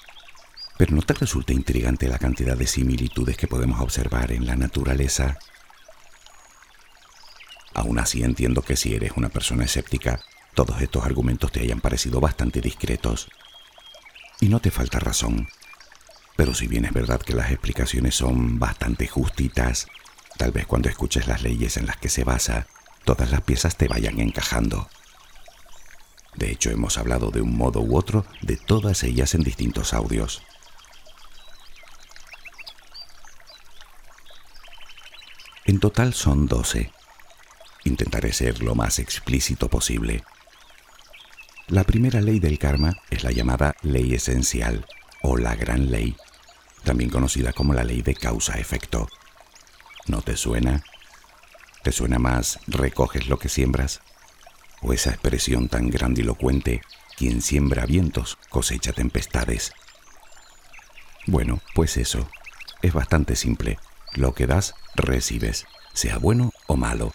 Pero 0.77 0.95
¿no 0.95 1.01
te 1.01 1.13
resulta 1.13 1.53
intrigante 1.53 2.07
la 2.07 2.19
cantidad 2.19 2.57
de 2.57 2.67
similitudes 2.67 3.37
que 3.37 3.47
podemos 3.47 3.79
observar 3.79 4.31
en 4.31 4.45
la 4.45 4.55
naturaleza? 4.55 5.37
Aún 7.73 7.99
así 7.99 8.23
entiendo 8.23 8.61
que 8.61 8.75
si 8.75 8.93
eres 8.93 9.13
una 9.15 9.29
persona 9.29 9.65
escéptica, 9.65 10.21
todos 10.55 10.81
estos 10.81 11.05
argumentos 11.05 11.51
te 11.51 11.59
hayan 11.59 11.81
parecido 11.81 12.21
bastante 12.21 12.61
discretos. 12.61 13.27
Y 14.39 14.47
no 14.47 14.61
te 14.61 14.71
falta 14.71 14.99
razón. 14.99 15.49
Pero 16.37 16.53
si 16.53 16.67
bien 16.67 16.85
es 16.85 16.93
verdad 16.93 17.21
que 17.21 17.33
las 17.33 17.51
explicaciones 17.51 18.15
son 18.15 18.57
bastante 18.57 19.07
justitas, 19.07 19.87
tal 20.37 20.51
vez 20.51 20.65
cuando 20.65 20.89
escuches 20.89 21.27
las 21.27 21.43
leyes 21.43 21.77
en 21.77 21.85
las 21.85 21.97
que 21.97 22.09
se 22.09 22.23
basa, 22.23 22.67
todas 23.03 23.31
las 23.31 23.41
piezas 23.41 23.75
te 23.75 23.87
vayan 23.87 24.19
encajando. 24.19 24.89
De 26.35 26.51
hecho, 26.51 26.69
hemos 26.69 26.97
hablado 26.97 27.31
de 27.31 27.41
un 27.41 27.55
modo 27.55 27.81
u 27.81 27.97
otro 27.97 28.25
de 28.41 28.57
todas 28.57 29.03
ellas 29.03 29.35
en 29.35 29.43
distintos 29.43 29.93
audios. 29.93 30.41
En 35.65 35.79
total 35.79 36.13
son 36.13 36.47
12. 36.47 36.91
Intentaré 37.85 38.33
ser 38.33 38.61
lo 38.61 38.75
más 38.75 38.99
explícito 38.99 39.69
posible. 39.69 40.23
La 41.67 41.83
primera 41.83 42.21
ley 42.21 42.39
del 42.39 42.59
karma 42.59 42.97
es 43.09 43.23
la 43.23 43.31
llamada 43.31 43.75
ley 43.81 44.13
esencial 44.13 44.85
o 45.21 45.37
la 45.37 45.55
gran 45.55 45.91
ley, 45.91 46.15
también 46.83 47.09
conocida 47.09 47.53
como 47.53 47.73
la 47.73 47.83
ley 47.83 48.01
de 48.01 48.15
causa-efecto. 48.15 49.07
¿No 50.07 50.21
te 50.21 50.37
suena? 50.37 50.83
¿Te 51.83 51.91
suena 51.91 52.19
más 52.19 52.59
recoges 52.67 53.27
lo 53.27 53.39
que 53.39 53.49
siembras? 53.49 54.01
o 54.81 54.93
esa 54.93 55.11
expresión 55.11 55.67
tan 55.67 55.89
grandilocuente, 55.89 56.81
quien 57.17 57.41
siembra 57.41 57.85
vientos 57.85 58.37
cosecha 58.49 58.93
tempestades. 58.93 59.71
Bueno, 61.25 61.59
pues 61.73 61.97
eso, 61.97 62.29
es 62.81 62.93
bastante 62.93 63.35
simple. 63.35 63.79
Lo 64.13 64.33
que 64.33 64.47
das, 64.47 64.75
recibes, 64.95 65.65
sea 65.93 66.17
bueno 66.17 66.51
o 66.67 66.75
malo. 66.75 67.13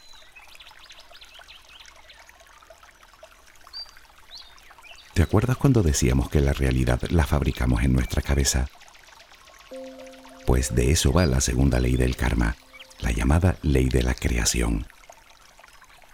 ¿Te 5.21 5.25
acuerdas 5.25 5.59
cuando 5.59 5.83
decíamos 5.83 6.31
que 6.31 6.41
la 6.41 6.55
realidad 6.55 6.99
la 7.11 7.27
fabricamos 7.27 7.83
en 7.83 7.93
nuestra 7.93 8.23
cabeza? 8.23 8.71
Pues 10.47 10.75
de 10.75 10.93
eso 10.93 11.13
va 11.13 11.27
la 11.27 11.43
segunda 11.43 11.79
ley 11.79 11.97
del 11.97 12.17
karma, 12.17 12.57
la 13.01 13.11
llamada 13.11 13.59
ley 13.61 13.91
de 13.91 14.03
la 14.03 14.15
creación. 14.15 14.87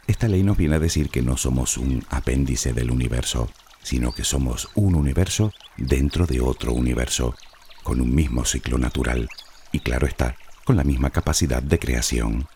Esta 0.08 0.26
ley 0.26 0.42
nos 0.42 0.56
viene 0.56 0.74
a 0.74 0.80
decir 0.80 1.08
que 1.08 1.22
no 1.22 1.36
somos 1.36 1.76
un 1.76 2.04
apéndice 2.10 2.72
del 2.72 2.90
universo, 2.90 3.48
sino 3.80 4.10
que 4.10 4.24
somos 4.24 4.70
un 4.74 4.96
universo 4.96 5.52
dentro 5.76 6.26
de 6.26 6.40
otro 6.40 6.72
universo, 6.72 7.36
con 7.84 8.00
un 8.00 8.12
mismo 8.12 8.44
ciclo 8.44 8.76
natural 8.76 9.28
y 9.70 9.78
claro 9.78 10.08
está, 10.08 10.34
con 10.64 10.76
la 10.76 10.82
misma 10.82 11.10
capacidad 11.10 11.62
de 11.62 11.78
creación. 11.78 12.48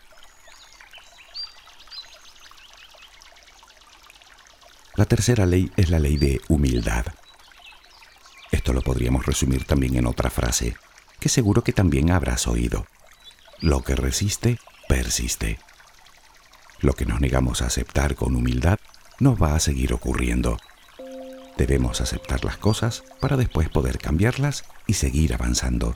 La 5.01 5.07
tercera 5.07 5.47
ley 5.47 5.73
es 5.79 5.89
la 5.89 5.99
ley 5.99 6.19
de 6.19 6.43
humildad. 6.51 7.07
Esto 8.53 8.75
lo 8.75 8.83
podríamos 8.83 9.25
resumir 9.25 9.65
también 9.65 9.97
en 9.97 10.05
otra 10.05 10.29
frase, 10.29 10.77
que 11.19 11.31
seguro 11.31 11.65
que 11.65 11.73
también 11.73 12.11
habrás 12.11 12.47
oído. 12.47 12.87
Lo 13.61 13.83
que 13.83 13.97
resiste, 13.97 14.59
persiste. 14.89 15.59
Lo 16.81 16.93
que 16.93 17.07
nos 17.07 17.19
negamos 17.19 17.63
a 17.63 17.69
aceptar 17.69 18.15
con 18.15 18.37
humildad 18.37 18.79
nos 19.21 19.43
va 19.43 19.55
a 19.55 19.61
seguir 19.61 19.95
ocurriendo. 19.95 20.59
Debemos 21.57 22.03
aceptar 22.03 22.45
las 22.45 22.59
cosas 22.59 23.03
para 23.23 23.39
después 23.39 23.71
poder 23.71 23.97
cambiarlas 23.97 24.67
y 24.87 24.93
seguir 24.93 25.33
avanzando. 25.33 25.95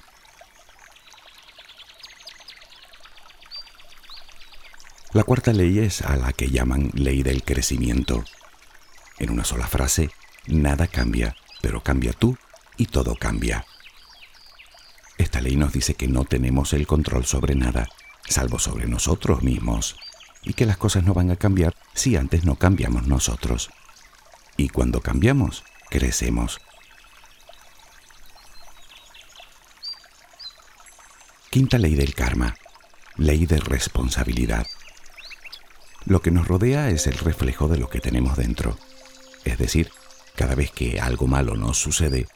La 5.12 5.24
cuarta 5.24 5.52
ley 5.52 5.80
es 5.80 6.00
a 6.00 6.16
la 6.16 6.32
que 6.32 6.48
llaman 6.48 6.90
ley 6.94 7.22
del 7.22 7.42
crecimiento. 7.44 8.24
En 9.18 9.30
una 9.30 9.44
sola 9.44 9.66
frase, 9.66 10.10
nada 10.46 10.86
cambia, 10.86 11.36
pero 11.62 11.82
cambia 11.82 12.12
tú 12.12 12.36
y 12.76 12.86
todo 12.86 13.14
cambia. 13.14 13.64
Esta 15.18 15.40
ley 15.40 15.56
nos 15.56 15.72
dice 15.72 15.94
que 15.94 16.08
no 16.08 16.24
tenemos 16.24 16.72
el 16.72 16.86
control 16.86 17.24
sobre 17.24 17.54
nada, 17.54 17.88
salvo 18.28 18.58
sobre 18.58 18.86
nosotros 18.86 19.42
mismos 19.42 19.96
y 20.42 20.54
que 20.54 20.66
las 20.66 20.76
cosas 20.76 21.04
no 21.04 21.14
van 21.14 21.30
a 21.30 21.36
cambiar 21.36 21.74
si 21.94 22.16
antes 22.16 22.44
no 22.44 22.56
cambiamos 22.56 23.06
nosotros. 23.06 23.70
Y 24.56 24.68
cuando 24.68 25.00
cambiamos, 25.00 25.64
crecemos. 25.88 26.60
Quinta 31.50 31.78
ley 31.78 31.94
del 31.94 32.14
karma, 32.14 32.56
ley 33.16 33.46
de 33.46 33.58
responsabilidad. 33.58 34.66
Lo 36.04 36.20
que 36.20 36.32
nos 36.32 36.48
rodea 36.48 36.90
es 36.90 37.06
el 37.06 37.16
reflejo 37.16 37.68
de 37.68 37.78
lo 37.78 37.88
que 37.88 38.00
tenemos 38.00 38.36
dentro. 38.36 38.76
Es 39.44 39.58
decir, 39.58 39.90
cada 40.36 40.54
vez 40.54 40.70
que 40.70 41.00
algo 41.00 41.26
malo 41.26 41.56
nos 41.56 41.78
sucede, 41.78 42.26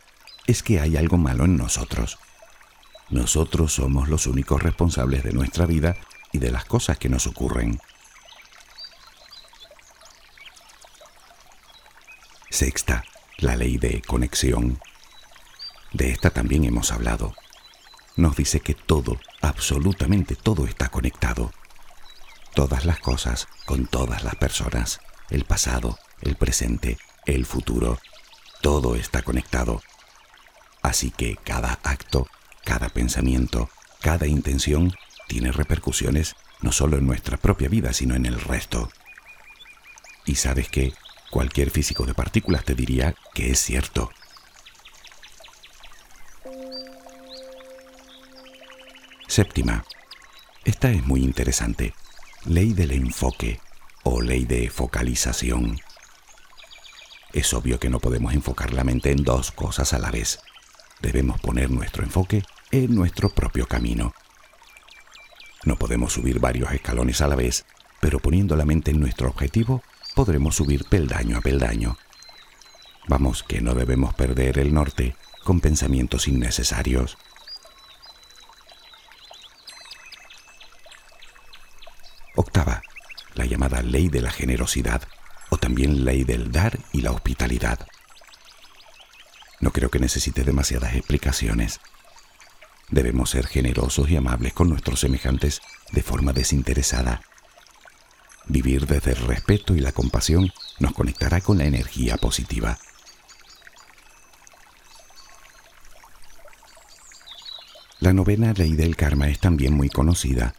es 0.46 0.62
que 0.62 0.80
hay 0.80 0.96
algo 0.96 1.18
malo 1.18 1.44
en 1.44 1.56
nosotros. 1.56 2.18
Nosotros 3.10 3.72
somos 3.74 4.08
los 4.08 4.26
únicos 4.26 4.62
responsables 4.62 5.24
de 5.24 5.32
nuestra 5.32 5.66
vida 5.66 5.96
y 6.32 6.38
de 6.38 6.50
las 6.50 6.64
cosas 6.64 6.98
que 6.98 7.08
nos 7.08 7.26
ocurren. 7.26 7.80
Sexta, 12.50 13.04
la 13.38 13.56
ley 13.56 13.78
de 13.78 14.02
conexión. 14.02 14.80
De 15.92 16.10
esta 16.10 16.30
también 16.30 16.64
hemos 16.64 16.92
hablado. 16.92 17.34
Nos 18.16 18.36
dice 18.36 18.60
que 18.60 18.74
todo, 18.74 19.18
absolutamente 19.40 20.34
todo 20.34 20.66
está 20.66 20.88
conectado. 20.88 21.52
Todas 22.54 22.84
las 22.84 22.98
cosas 22.98 23.48
con 23.64 23.86
todas 23.86 24.24
las 24.24 24.34
personas, 24.34 25.00
el 25.30 25.44
pasado, 25.44 25.98
el 26.22 26.36
presente, 26.36 26.98
el 27.26 27.46
futuro, 27.46 27.98
todo 28.60 28.94
está 28.94 29.22
conectado. 29.22 29.82
Así 30.82 31.10
que 31.10 31.36
cada 31.36 31.78
acto, 31.82 32.28
cada 32.64 32.88
pensamiento, 32.88 33.68
cada 34.00 34.26
intención 34.26 34.94
tiene 35.26 35.52
repercusiones 35.52 36.36
no 36.60 36.72
solo 36.72 36.98
en 36.98 37.06
nuestra 37.06 37.36
propia 37.36 37.68
vida, 37.68 37.92
sino 37.92 38.14
en 38.14 38.26
el 38.26 38.40
resto. 38.40 38.90
Y 40.24 40.36
sabes 40.36 40.68
que 40.68 40.92
Cualquier 41.30 41.70
físico 41.70 42.06
de 42.06 42.14
partículas 42.14 42.64
te 42.64 42.74
diría 42.74 43.14
que 43.34 43.50
es 43.50 43.60
cierto. 43.60 44.10
Séptima. 49.26 49.84
Esta 50.64 50.90
es 50.90 51.04
muy 51.06 51.22
interesante. 51.22 51.94
Ley 52.46 52.72
del 52.72 52.92
enfoque 52.92 53.60
o 54.04 54.22
ley 54.22 54.46
de 54.46 54.70
focalización. 54.70 55.78
Es 57.32 57.52
obvio 57.52 57.78
que 57.78 57.90
no 57.90 58.00
podemos 58.00 58.32
enfocar 58.32 58.72
la 58.72 58.84
mente 58.84 59.10
en 59.10 59.22
dos 59.22 59.52
cosas 59.52 59.92
a 59.92 59.98
la 59.98 60.10
vez. 60.10 60.40
Debemos 61.00 61.40
poner 61.40 61.70
nuestro 61.70 62.02
enfoque 62.02 62.42
en 62.70 62.94
nuestro 62.94 63.28
propio 63.28 63.66
camino. 63.66 64.14
No 65.64 65.76
podemos 65.76 66.14
subir 66.14 66.40
varios 66.40 66.72
escalones 66.72 67.20
a 67.20 67.28
la 67.28 67.36
vez, 67.36 67.66
pero 68.00 68.18
poniendo 68.18 68.56
la 68.56 68.64
mente 68.64 68.92
en 68.92 69.00
nuestro 69.00 69.28
objetivo, 69.28 69.82
podremos 70.14 70.56
subir 70.56 70.84
peldaño 70.84 71.36
a 71.36 71.40
peldaño. 71.40 71.98
Vamos, 73.08 73.42
que 73.42 73.60
no 73.60 73.74
debemos 73.74 74.14
perder 74.14 74.58
el 74.58 74.72
norte 74.72 75.14
con 75.44 75.60
pensamientos 75.60 76.28
innecesarios. 76.28 77.18
Octava, 82.34 82.82
la 83.34 83.44
llamada 83.44 83.82
ley 83.82 84.08
de 84.08 84.22
la 84.22 84.30
generosidad 84.30 85.02
o 85.50 85.56
también 85.56 86.04
ley 86.04 86.24
del 86.24 86.52
dar 86.52 86.78
y 86.92 87.02
la 87.02 87.12
hospitalidad. 87.12 87.86
No 89.60 89.72
creo 89.72 89.90
que 89.90 89.98
necesite 89.98 90.44
demasiadas 90.44 90.94
explicaciones. 90.94 91.80
Debemos 92.90 93.30
ser 93.30 93.46
generosos 93.46 94.08
y 94.10 94.16
amables 94.16 94.52
con 94.52 94.68
nuestros 94.68 95.00
semejantes 95.00 95.60
de 95.92 96.02
forma 96.02 96.32
desinteresada. 96.32 97.22
Vivir 98.46 98.86
desde 98.86 99.10
el 99.12 99.26
respeto 99.26 99.74
y 99.74 99.80
la 99.80 99.92
compasión 99.92 100.52
nos 100.78 100.92
conectará 100.92 101.40
con 101.40 101.58
la 101.58 101.64
energía 101.64 102.16
positiva. 102.16 102.78
La 108.00 108.12
novena 108.12 108.52
ley 108.52 108.74
del 108.74 108.96
karma 108.96 109.28
es 109.28 109.40
también 109.40 109.74
muy 109.74 109.88
conocida, 109.90 110.54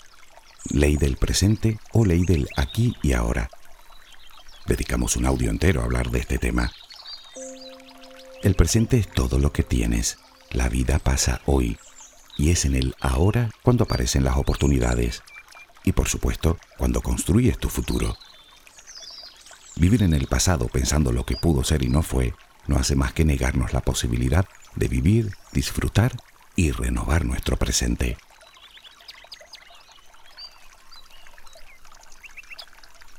ley 0.70 0.98
del 0.98 1.16
presente 1.16 1.80
o 1.94 2.06
ley 2.06 2.26
del 2.26 2.48
aquí 2.58 2.96
y 3.02 3.14
ahora. 3.14 3.50
Dedicamos 4.70 5.16
un 5.16 5.26
audio 5.26 5.50
entero 5.50 5.82
a 5.82 5.86
hablar 5.86 6.12
de 6.12 6.20
este 6.20 6.38
tema. 6.38 6.72
El 8.44 8.54
presente 8.54 9.00
es 9.00 9.10
todo 9.12 9.40
lo 9.40 9.52
que 9.52 9.64
tienes. 9.64 10.20
La 10.52 10.70
vida 10.70 11.00
pasa 11.00 11.42
hoy 11.48 11.80
y 12.38 12.52
es 12.52 12.66
en 12.66 12.76
el 12.76 12.94
ahora 13.02 13.50
cuando 13.64 13.86
aparecen 13.86 14.24
las 14.24 14.38
oportunidades 14.38 15.24
y 15.84 15.94
por 15.94 16.08
supuesto 16.08 16.60
cuando 16.78 17.02
construyes 17.02 17.58
tu 17.58 17.68
futuro. 17.68 18.16
Vivir 19.76 20.04
en 20.04 20.14
el 20.14 20.28
pasado 20.28 20.68
pensando 20.68 21.12
lo 21.12 21.26
que 21.26 21.36
pudo 21.36 21.64
ser 21.64 21.82
y 21.82 21.90
no 21.90 22.04
fue 22.04 22.36
no 22.68 22.78
hace 22.78 22.96
más 22.96 23.12
que 23.12 23.26
negarnos 23.26 23.74
la 23.74 23.82
posibilidad 23.82 24.46
de 24.76 24.88
vivir, 24.88 25.36
disfrutar 25.52 26.16
y 26.56 26.70
renovar 26.70 27.26
nuestro 27.26 27.58
presente. 27.58 28.18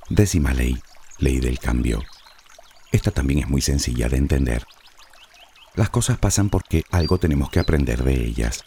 Décima 0.08 0.54
ley, 0.54 0.80
ley 1.20 1.38
del 1.40 1.58
cambio. 1.58 2.02
Esta 2.92 3.10
también 3.10 3.40
es 3.40 3.48
muy 3.48 3.60
sencilla 3.60 4.08
de 4.08 4.16
entender. 4.16 4.64
Las 5.74 5.90
cosas 5.90 6.18
pasan 6.18 6.50
porque 6.50 6.84
algo 6.90 7.18
tenemos 7.18 7.50
que 7.50 7.60
aprender 7.60 8.02
de 8.02 8.14
ellas. 8.14 8.64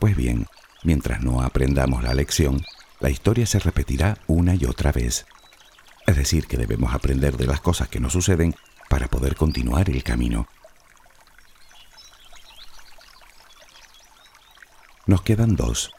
Pues 0.00 0.16
bien, 0.16 0.46
mientras 0.82 1.22
no 1.22 1.42
aprendamos 1.42 2.02
la 2.02 2.14
lección, 2.14 2.64
la 3.00 3.10
historia 3.10 3.46
se 3.46 3.58
repetirá 3.58 4.18
una 4.26 4.54
y 4.54 4.64
otra 4.64 4.90
vez. 4.90 5.26
Es 6.06 6.16
decir, 6.16 6.46
que 6.46 6.56
debemos 6.56 6.94
aprender 6.94 7.36
de 7.36 7.46
las 7.46 7.60
cosas 7.60 7.88
que 7.88 8.00
nos 8.00 8.12
suceden 8.12 8.54
para 8.88 9.08
poder 9.08 9.36
continuar 9.36 9.88
el 9.88 10.02
camino. 10.02 10.48
Nos 15.06 15.22
quedan 15.22 15.54
dos. 15.54 15.90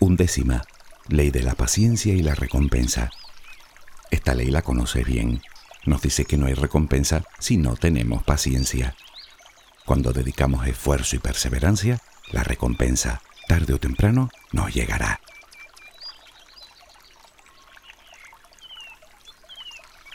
Undécima, 0.00 0.62
ley 1.08 1.30
de 1.30 1.42
la 1.42 1.54
paciencia 1.54 2.14
y 2.14 2.22
la 2.22 2.34
recompensa. 2.34 3.10
Esta 4.14 4.32
ley 4.32 4.46
la 4.46 4.62
conoces 4.62 5.04
bien. 5.04 5.42
Nos 5.86 6.00
dice 6.00 6.24
que 6.24 6.36
no 6.36 6.46
hay 6.46 6.54
recompensa 6.54 7.24
si 7.40 7.56
no 7.56 7.74
tenemos 7.74 8.22
paciencia. 8.22 8.94
Cuando 9.84 10.12
dedicamos 10.12 10.68
esfuerzo 10.68 11.16
y 11.16 11.18
perseverancia, 11.18 11.98
la 12.30 12.44
recompensa, 12.44 13.22
tarde 13.48 13.74
o 13.74 13.80
temprano, 13.80 14.30
nos 14.52 14.72
llegará. 14.72 15.18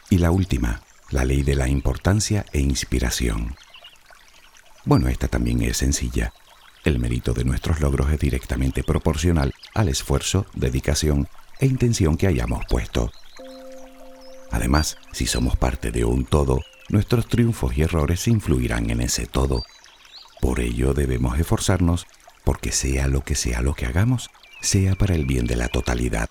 Y 0.09 0.19
la 0.19 0.31
última, 0.31 0.81
la 1.09 1.25
ley 1.25 1.43
de 1.43 1.55
la 1.55 1.67
importancia 1.67 2.45
e 2.53 2.61
inspiración. 2.61 3.57
Bueno, 4.85 5.09
esta 5.09 5.27
también 5.27 5.61
es 5.61 5.75
sencilla. 5.75 6.31
El 6.85 6.99
mérito 6.99 7.33
de 7.33 7.43
nuestros 7.43 7.81
logros 7.81 8.09
es 8.13 8.19
directamente 8.19 8.81
proporcional 8.81 9.53
al 9.73 9.89
esfuerzo, 9.89 10.45
dedicación 10.53 11.27
e 11.59 11.65
intención 11.65 12.15
que 12.15 12.27
hayamos 12.27 12.63
puesto. 12.69 13.11
Además, 14.51 14.97
si 15.11 15.25
somos 15.25 15.55
parte 15.55 15.91
de 15.91 16.05
un 16.05 16.25
todo, 16.25 16.61
nuestros 16.89 17.27
triunfos 17.27 17.77
y 17.77 17.83
errores 17.83 18.27
influirán 18.27 18.89
en 18.89 19.01
ese 19.01 19.25
todo 19.27 19.63
por 20.39 20.61
ello 20.61 20.93
debemos 20.93 21.37
esforzarnos 21.37 22.07
porque 22.43 22.71
sea 22.71 23.07
lo 23.07 23.23
que 23.23 23.35
sea 23.35 23.61
lo 23.61 23.73
que 23.73 23.85
hagamos, 23.85 24.29
sea 24.61 24.95
para 24.95 25.13
el 25.13 25.25
bien 25.25 25.45
de 25.45 25.57
la 25.57 25.67
totalidad. 25.67 26.29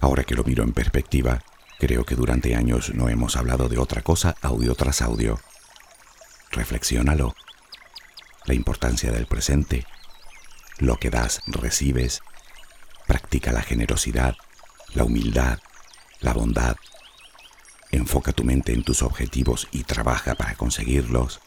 Ahora 0.00 0.24
que 0.24 0.34
lo 0.34 0.44
miro 0.44 0.62
en 0.62 0.72
perspectiva, 0.72 1.42
creo 1.78 2.04
que 2.04 2.14
durante 2.14 2.54
años 2.54 2.94
no 2.94 3.08
hemos 3.08 3.36
hablado 3.36 3.68
de 3.68 3.78
otra 3.78 4.02
cosa 4.02 4.36
audio 4.42 4.74
tras 4.74 5.02
audio. 5.02 5.40
Reflexiónalo. 6.52 7.34
La 8.44 8.54
importancia 8.54 9.10
del 9.10 9.26
presente. 9.26 9.86
Lo 10.78 10.98
que 10.98 11.10
das, 11.10 11.40
recibes. 11.46 12.20
Practica 13.06 13.52
la 13.52 13.62
generosidad, 13.62 14.36
la 14.94 15.04
humildad, 15.04 15.58
la 16.20 16.32
bondad, 16.32 16.76
Enfoca 17.94 18.32
tu 18.32 18.42
mente 18.42 18.72
en 18.72 18.82
tus 18.82 19.02
objetivos 19.02 19.68
y 19.70 19.84
trabaja 19.84 20.34
para 20.34 20.56
conseguirlos. 20.56 21.40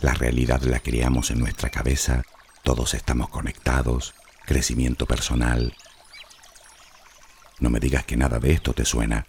La 0.00 0.12
realidad 0.12 0.60
la 0.62 0.80
creamos 0.80 1.30
en 1.30 1.38
nuestra 1.38 1.70
cabeza, 1.70 2.24
todos 2.64 2.94
estamos 2.94 3.28
conectados, 3.28 4.12
crecimiento 4.44 5.06
personal. 5.06 5.76
No 7.60 7.70
me 7.70 7.78
digas 7.78 8.04
que 8.04 8.16
nada 8.16 8.40
de 8.40 8.50
esto 8.50 8.72
te 8.72 8.84
suena. 8.84 9.24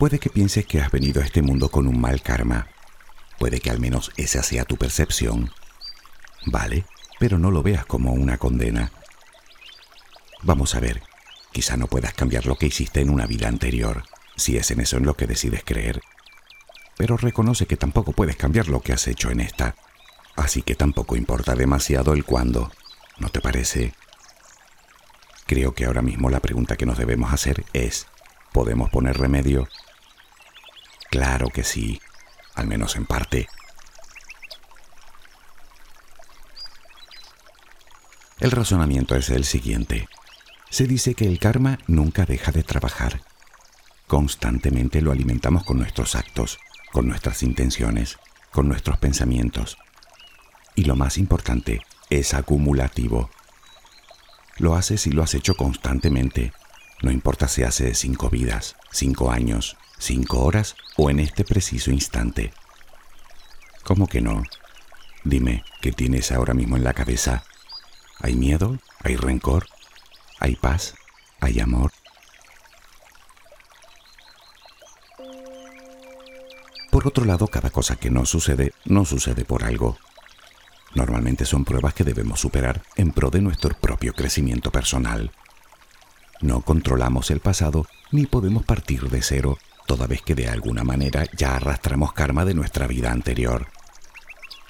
Puede 0.00 0.18
que 0.18 0.28
pienses 0.28 0.66
que 0.66 0.80
has 0.80 0.90
venido 0.90 1.22
a 1.22 1.24
este 1.24 1.40
mundo 1.40 1.68
con 1.68 1.86
un 1.86 2.00
mal 2.00 2.20
karma. 2.20 2.66
Puede 3.38 3.60
que 3.60 3.70
al 3.70 3.78
menos 3.78 4.10
esa 4.16 4.42
sea 4.42 4.64
tu 4.64 4.76
percepción. 4.76 5.52
Vale, 6.46 6.84
pero 7.18 7.38
no 7.38 7.50
lo 7.50 7.62
veas 7.62 7.86
como 7.86 8.12
una 8.12 8.38
condena. 8.38 8.90
Vamos 10.42 10.74
a 10.74 10.80
ver, 10.80 11.02
Quizá 11.52 11.76
no 11.76 11.86
puedas 11.86 12.14
cambiar 12.14 12.46
lo 12.46 12.56
que 12.56 12.66
hiciste 12.66 13.02
en 13.02 13.10
una 13.10 13.26
vida 13.26 13.46
anterior, 13.46 14.04
si 14.36 14.56
es 14.56 14.70
en 14.70 14.80
eso 14.80 14.96
en 14.96 15.04
lo 15.04 15.14
que 15.14 15.26
decides 15.26 15.62
creer. 15.64 16.00
Pero 16.96 17.18
reconoce 17.18 17.66
que 17.66 17.76
tampoco 17.76 18.12
puedes 18.12 18.36
cambiar 18.36 18.68
lo 18.68 18.80
que 18.80 18.94
has 18.94 19.06
hecho 19.06 19.30
en 19.30 19.40
esta. 19.40 19.76
Así 20.34 20.62
que 20.62 20.74
tampoco 20.74 21.14
importa 21.14 21.54
demasiado 21.54 22.14
el 22.14 22.24
cuándo. 22.24 22.72
¿No 23.18 23.28
te 23.28 23.42
parece? 23.42 23.92
Creo 25.46 25.74
que 25.74 25.84
ahora 25.84 26.00
mismo 26.00 26.30
la 26.30 26.40
pregunta 26.40 26.76
que 26.76 26.86
nos 26.86 26.96
debemos 26.96 27.34
hacer 27.34 27.66
es, 27.74 28.06
¿podemos 28.52 28.88
poner 28.88 29.18
remedio? 29.18 29.68
Claro 31.10 31.48
que 31.50 31.64
sí, 31.64 32.00
al 32.54 32.66
menos 32.66 32.96
en 32.96 33.04
parte. 33.04 33.46
El 38.40 38.50
razonamiento 38.50 39.14
es 39.16 39.30
el 39.30 39.44
siguiente 39.44 40.08
se 40.72 40.86
dice 40.86 41.14
que 41.14 41.26
el 41.26 41.38
karma 41.38 41.78
nunca 41.86 42.24
deja 42.24 42.50
de 42.50 42.62
trabajar. 42.62 43.20
Constantemente 44.06 45.02
lo 45.02 45.12
alimentamos 45.12 45.64
con 45.64 45.76
nuestros 45.76 46.14
actos, 46.14 46.58
con 46.92 47.06
nuestras 47.06 47.42
intenciones, 47.42 48.18
con 48.50 48.68
nuestros 48.68 48.96
pensamientos. 48.96 49.76
Y 50.74 50.84
lo 50.84 50.96
más 50.96 51.18
importante, 51.18 51.82
es 52.08 52.32
acumulativo. 52.32 53.28
Lo 54.56 54.74
haces 54.74 55.06
y 55.06 55.10
lo 55.10 55.22
has 55.22 55.34
hecho 55.34 55.56
constantemente, 55.56 56.54
no 57.02 57.10
importa 57.10 57.48
si 57.48 57.64
hace 57.64 57.94
cinco 57.94 58.30
vidas, 58.30 58.76
cinco 58.90 59.30
años, 59.30 59.76
cinco 59.98 60.42
horas 60.42 60.74
o 60.96 61.10
en 61.10 61.20
este 61.20 61.44
preciso 61.44 61.90
instante. 61.90 62.50
¿Cómo 63.82 64.06
que 64.06 64.22
no? 64.22 64.42
Dime, 65.22 65.64
¿qué 65.82 65.92
tienes 65.92 66.32
ahora 66.32 66.54
mismo 66.54 66.78
en 66.78 66.84
la 66.84 66.94
cabeza? 66.94 67.44
¿Hay 68.22 68.34
miedo? 68.34 68.78
¿Hay 69.02 69.16
rencor? 69.16 69.66
hay 70.42 70.56
paz, 70.56 70.96
hay 71.40 71.60
amor. 71.60 71.92
Por 76.90 77.06
otro 77.06 77.24
lado, 77.24 77.46
cada 77.46 77.70
cosa 77.70 77.94
que 77.94 78.10
no 78.10 78.26
sucede, 78.26 78.72
no 78.84 79.04
sucede 79.04 79.44
por 79.44 79.62
algo. 79.62 79.96
Normalmente 80.96 81.44
son 81.44 81.64
pruebas 81.64 81.94
que 81.94 82.02
debemos 82.02 82.40
superar 82.40 82.82
en 82.96 83.12
pro 83.12 83.30
de 83.30 83.40
nuestro 83.40 83.70
propio 83.78 84.14
crecimiento 84.14 84.72
personal. 84.72 85.30
No 86.40 86.62
controlamos 86.62 87.30
el 87.30 87.38
pasado 87.38 87.86
ni 88.10 88.26
podemos 88.26 88.64
partir 88.64 89.08
de 89.08 89.22
cero, 89.22 89.58
toda 89.86 90.08
vez 90.08 90.22
que 90.22 90.34
de 90.34 90.48
alguna 90.48 90.82
manera 90.82 91.24
ya 91.36 91.54
arrastramos 91.54 92.12
karma 92.14 92.44
de 92.44 92.54
nuestra 92.54 92.88
vida 92.88 93.12
anterior. 93.12 93.68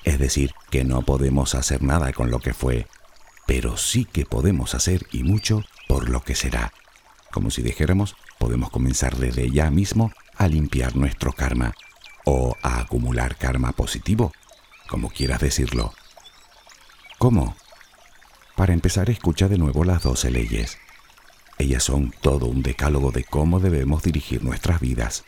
Es 0.05 0.19
decir, 0.19 0.53
que 0.71 0.85
no 0.85 1.01
podemos 1.01 1.55
hacer 1.55 1.83
nada 1.83 2.13
con 2.13 2.31
lo 2.31 2.41
que 2.41 2.53
fue, 2.53 2.87
pero 3.47 3.77
sí 3.77 4.05
que 4.05 4.25
podemos 4.25 4.75
hacer 4.75 5.07
y 5.13 5.23
mucho 5.23 5.63
por 5.89 6.09
lo 6.09 6.23
que 6.23 6.35
será. 6.35 6.73
Como 7.31 7.51
si 7.51 7.63
dijéramos, 7.63 8.17
podemos 8.39 8.71
comenzar 8.71 9.17
desde 9.17 9.51
ya 9.51 9.71
mismo 9.71 10.13
a 10.37 10.49
limpiar 10.49 10.97
nuestro 10.97 11.33
karma 11.33 11.75
o 12.25 12.57
a 12.63 12.81
acumular 12.81 13.37
karma 13.37 13.73
positivo, 13.73 14.33
como 14.89 15.11
quieras 15.11 15.41
decirlo. 15.41 15.93
¿Cómo? 17.19 17.57
Para 18.57 18.75
empezar, 18.75 19.11
escucha 19.11 19.49
de 19.49 19.59
nuevo 19.59 19.85
las 19.85 20.03
doce 20.03 20.31
leyes. 20.31 20.79
Ellas 21.59 21.85
son 21.85 22.13
todo 22.21 22.47
un 22.47 22.63
decálogo 22.63 23.13
de 23.13 23.25
cómo 23.25 23.61
debemos 23.61 24.03
dirigir 24.03 24.43
nuestras 24.43 24.81
vidas. 24.81 25.25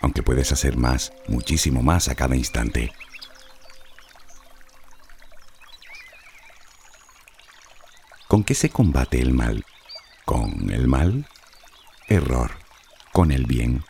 Aunque 0.00 0.22
puedes 0.22 0.52
hacer 0.52 0.76
más, 0.76 1.12
muchísimo 1.28 1.82
más 1.82 2.08
a 2.08 2.14
cada 2.14 2.36
instante. 2.36 2.92
¿Con 8.32 8.44
qué 8.44 8.54
se 8.54 8.70
combate 8.70 9.20
el 9.20 9.34
mal? 9.34 9.66
¿Con 10.24 10.70
el 10.70 10.88
mal? 10.88 11.28
Error. 12.08 12.52
Con 13.12 13.30
el 13.30 13.44
bien. 13.44 13.84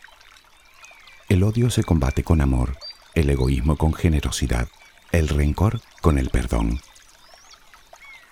El 1.29 1.43
odio 1.43 1.69
se 1.69 1.85
combate 1.85 2.25
con 2.25 2.41
amor, 2.41 2.77
el 3.15 3.29
egoísmo 3.29 3.77
con 3.77 3.93
generosidad, 3.93 4.67
el 5.13 5.29
rencor 5.29 5.79
con 6.01 6.17
el 6.17 6.29
perdón. 6.29 6.81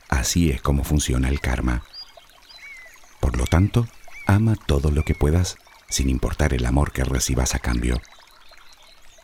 Así 0.09 0.49
es 0.49 0.61
como 0.61 0.83
funciona 0.83 1.29
el 1.29 1.39
karma. 1.39 1.85
Por 3.21 3.37
lo 3.37 3.45
tanto, 3.45 3.87
ama 4.27 4.57
todo 4.57 4.91
lo 4.91 5.03
que 5.03 5.15
puedas 5.15 5.55
sin 5.87 6.09
importar 6.09 6.53
el 6.53 6.65
amor 6.65 6.91
que 6.91 7.05
recibas 7.05 7.55
a 7.55 7.59
cambio. 7.59 8.01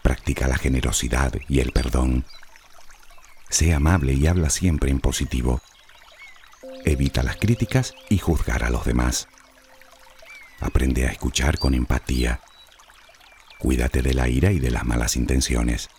Practica 0.04 0.47
la 0.47 0.58
generosidad 0.58 1.34
y 1.50 1.60
el 1.60 1.73
perdón. 1.73 2.23
Sé 3.50 3.73
amable 3.73 4.13
y 4.13 4.26
habla 4.26 4.50
siempre 4.50 4.89
en 4.89 5.02
positivo. 5.02 5.62
Evita 6.88 7.21
las 7.21 7.36
críticas 7.36 7.93
y 8.08 8.17
juzgar 8.17 8.63
a 8.63 8.69
los 8.69 8.86
demás. 8.86 9.28
Aprende 10.62 11.06
a 11.06 11.12
escuchar 11.12 11.60
con 11.60 11.73
empatía. 11.73 12.39
Cuídate 13.60 14.02
de 14.02 14.13
la 14.13 14.30
ira 14.30 14.54
y 14.54 14.60
de 14.60 14.71
las 14.71 14.86
malas 14.86 15.17
intenciones. 15.17 15.89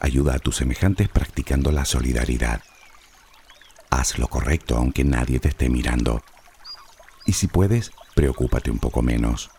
Ayuda 0.00 0.34
a 0.34 0.38
tus 0.40 0.56
semejantes 0.56 1.08
practicando 1.08 1.70
la 1.70 1.84
solidaridad. 1.84 2.62
Haz 3.90 4.18
lo 4.18 4.26
correcto 4.26 4.76
aunque 4.76 5.04
nadie 5.04 5.38
te 5.38 5.50
esté 5.50 5.68
mirando. 5.68 6.24
Y 7.24 7.34
si 7.34 7.46
puedes, 7.46 7.92
preocúpate 8.16 8.72
un 8.72 8.80
poco 8.80 9.02
menos. 9.02 9.52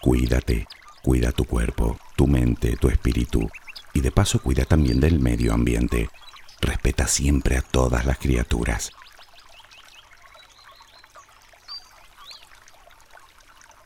Cuídate, 0.00 0.68
cuida 1.02 1.32
tu 1.32 1.44
cuerpo, 1.44 1.98
tu 2.14 2.28
mente, 2.28 2.76
tu 2.76 2.88
espíritu 2.88 3.50
y 3.94 4.00
de 4.00 4.12
paso 4.12 4.40
cuida 4.40 4.64
también 4.64 5.00
del 5.00 5.18
medio 5.18 5.54
ambiente. 5.54 6.08
Respeta 6.60 7.06
siempre 7.06 7.56
a 7.56 7.62
todas 7.62 8.06
las 8.06 8.18
criaturas. 8.18 8.90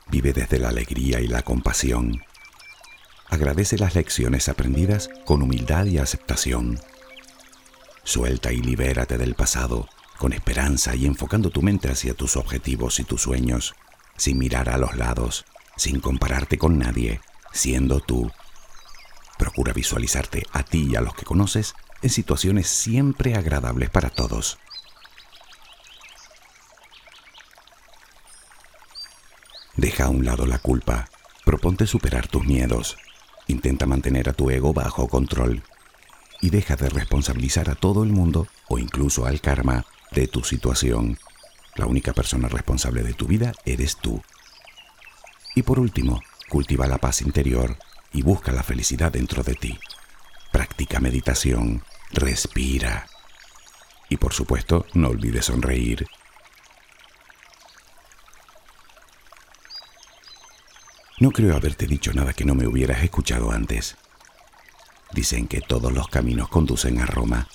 Vive 0.09 0.33
desde 0.33 0.59
la 0.59 0.69
alegría 0.69 1.21
y 1.21 1.29
la 1.29 1.43
compasión. 1.43 2.23
Agradece 3.29 3.79
las 3.79 3.95
lecciones 3.95 4.49
aprendidas 4.49 5.09
con 5.25 5.43
humildad 5.43 5.87
y 5.87 5.99
aceptación. 5.99 6.81
Suelta 8.03 8.53
y 8.53 8.59
libérate 8.59 9.19
del 9.19 9.35
pasado 9.35 9.89
con 10.21 10.35
esperanza 10.35 10.95
y 10.95 11.07
enfocando 11.07 11.49
tu 11.49 11.63
mente 11.63 11.91
hacia 11.91 12.13
tus 12.13 12.37
objetivos 12.37 13.01
y 13.01 13.05
tus 13.05 13.23
sueños, 13.23 13.75
sin 14.19 14.37
mirar 14.37 14.69
a 14.69 14.77
los 14.77 14.95
lados, 14.95 15.47
sin 15.77 15.99
compararte 15.99 16.59
con 16.59 16.79
nadie, 16.79 17.23
siendo 17.53 18.01
tú. 18.01 18.31
Procura 19.39 19.73
visualizarte 19.73 20.45
a 20.53 20.63
ti 20.63 20.89
y 20.91 20.97
a 20.97 21.01
los 21.01 21.15
que 21.15 21.25
conoces 21.25 21.75
en 22.03 22.11
situaciones 22.11 22.69
siempre 22.69 23.35
agradables 23.35 23.91
para 23.91 24.11
todos. 24.11 24.59
Deja 29.77 30.05
a 30.05 30.09
un 30.11 30.25
lado 30.25 30.47
la 30.47 30.59
culpa, 30.59 31.09
proponte 31.45 31.87
superar 31.87 32.29
tus 32.29 32.45
miedos, 32.45 32.97
intenta 33.47 33.87
mantener 33.87 34.29
a 34.29 34.33
tu 34.33 34.51
ego 34.51 34.73
bajo 34.73 35.09
control 35.09 35.63
y 36.41 36.51
deja 36.51 36.77
de 36.77 36.89
responsabilizar 36.89 37.71
a 37.71 37.75
todo 37.75 38.03
el 38.03 38.11
mundo 38.11 38.47
o 38.69 38.79
incluso 38.79 39.27
al 39.27 39.41
karma 39.41 39.87
de 40.13 40.27
tu 40.27 40.43
situación. 40.45 41.19
La 41.77 41.87
única 41.87 42.13
persona 42.13 42.49
responsable 42.49 43.03
de 43.03 43.15
tu 43.15 43.27
vida 43.27 43.53
eres 43.65 43.97
tú. 43.97 44.23
Y 45.55 45.63
por 45.63 45.79
último, 45.79 46.21
cultiva 46.49 46.87
la 46.87 46.99
paz 46.99 47.23
interior 47.23 47.77
y 48.13 48.23
busca 48.23 48.53
la 48.53 48.63
felicidad 48.63 49.13
dentro 49.13 49.43
de 49.43 49.55
ti. 49.55 49.79
Practica 50.53 51.01
meditación, 51.01 51.85
respira. 52.11 53.07
Y 54.09 54.17
por 54.17 54.33
supuesto, 54.33 54.87
no 54.95 55.09
olvides 55.09 55.47
sonreír. 55.47 56.07
No 61.21 61.31
creo 61.31 61.55
haberte 61.55 61.87
dicho 61.87 62.13
nada 62.15 62.33
que 62.33 62.47
no 62.47 62.55
me 62.55 62.67
hubieras 62.67 63.03
escuchado 63.05 63.53
antes. 63.53 63.97
Dicen 65.13 65.49
que 65.49 65.61
todos 65.61 65.93
los 65.93 66.09
caminos 66.09 66.49
conducen 66.49 66.99
a 66.99 67.07
Roma. 67.07 67.47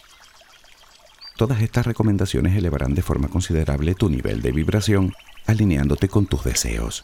Todas 1.36 1.62
estas 1.62 1.86
recomendaciones 1.86 2.56
elevarán 2.56 2.94
de 2.94 3.02
forma 3.02 3.28
considerable 3.28 3.96
tu 3.96 4.10
nivel 4.10 4.42
de 4.42 4.52
vibración, 4.52 5.14
alineándote 5.48 6.08
con 6.08 6.28
tus 6.28 6.44
deseos. 6.44 7.04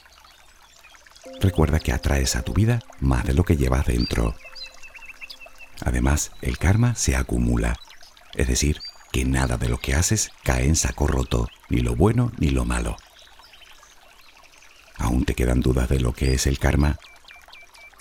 Recuerda 1.41 1.80
que 1.80 1.91
atraes 1.91 2.36
a 2.36 2.43
tu 2.43 2.54
vida 2.54 2.80
más 2.99 3.25
de 3.25 3.34
lo 3.34 3.43
que 3.43 3.58
llevas 3.58 3.88
dentro. 3.88 4.36
Además, 5.82 6.32
el 6.41 6.58
karma 6.58 6.96
se 6.96 7.15
acumula, 7.15 7.78
es 8.36 8.48
decir, 8.48 8.82
que 9.12 9.26
nada 9.26 9.58
de 9.58 9.67
lo 9.67 9.78
que 9.78 9.96
haces 9.96 10.32
cae 10.44 10.65
en 10.65 10.76
saco 10.76 11.08
roto, 11.08 11.50
ni 11.70 11.82
lo 11.82 11.96
bueno 11.96 12.32
ni 12.38 12.50
lo 12.50 12.65
malo. 12.65 12.98
¿Aún 14.98 15.26
te 15.26 15.34
quedan 15.34 15.62
dudas 15.62 15.89
de 15.89 16.00
lo 16.00 16.13
que 16.13 16.34
es 16.34 16.48
el 16.48 16.60
karma? 16.60 16.98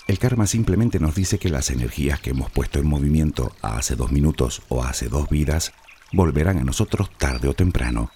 El 0.07 0.19
karma 0.19 0.45
simplemente 0.45 0.99
nos 0.99 1.15
dice 1.15 1.39
que 1.39 1.49
las 1.49 1.69
energías 1.69 2.19
que 2.19 2.31
hemos 2.31 2.51
puesto 2.51 2.79
en 2.79 2.87
movimiento 2.87 3.55
hace 3.61 3.95
dos 3.95 4.11
minutos 4.11 4.61
o 4.69 4.83
hace 4.83 5.09
dos 5.09 5.29
vidas 5.29 5.73
volverán 6.11 6.57
a 6.57 6.63
nosotros 6.63 7.09
tarde 7.17 7.47
o 7.47 7.53
temprano. 7.53 8.11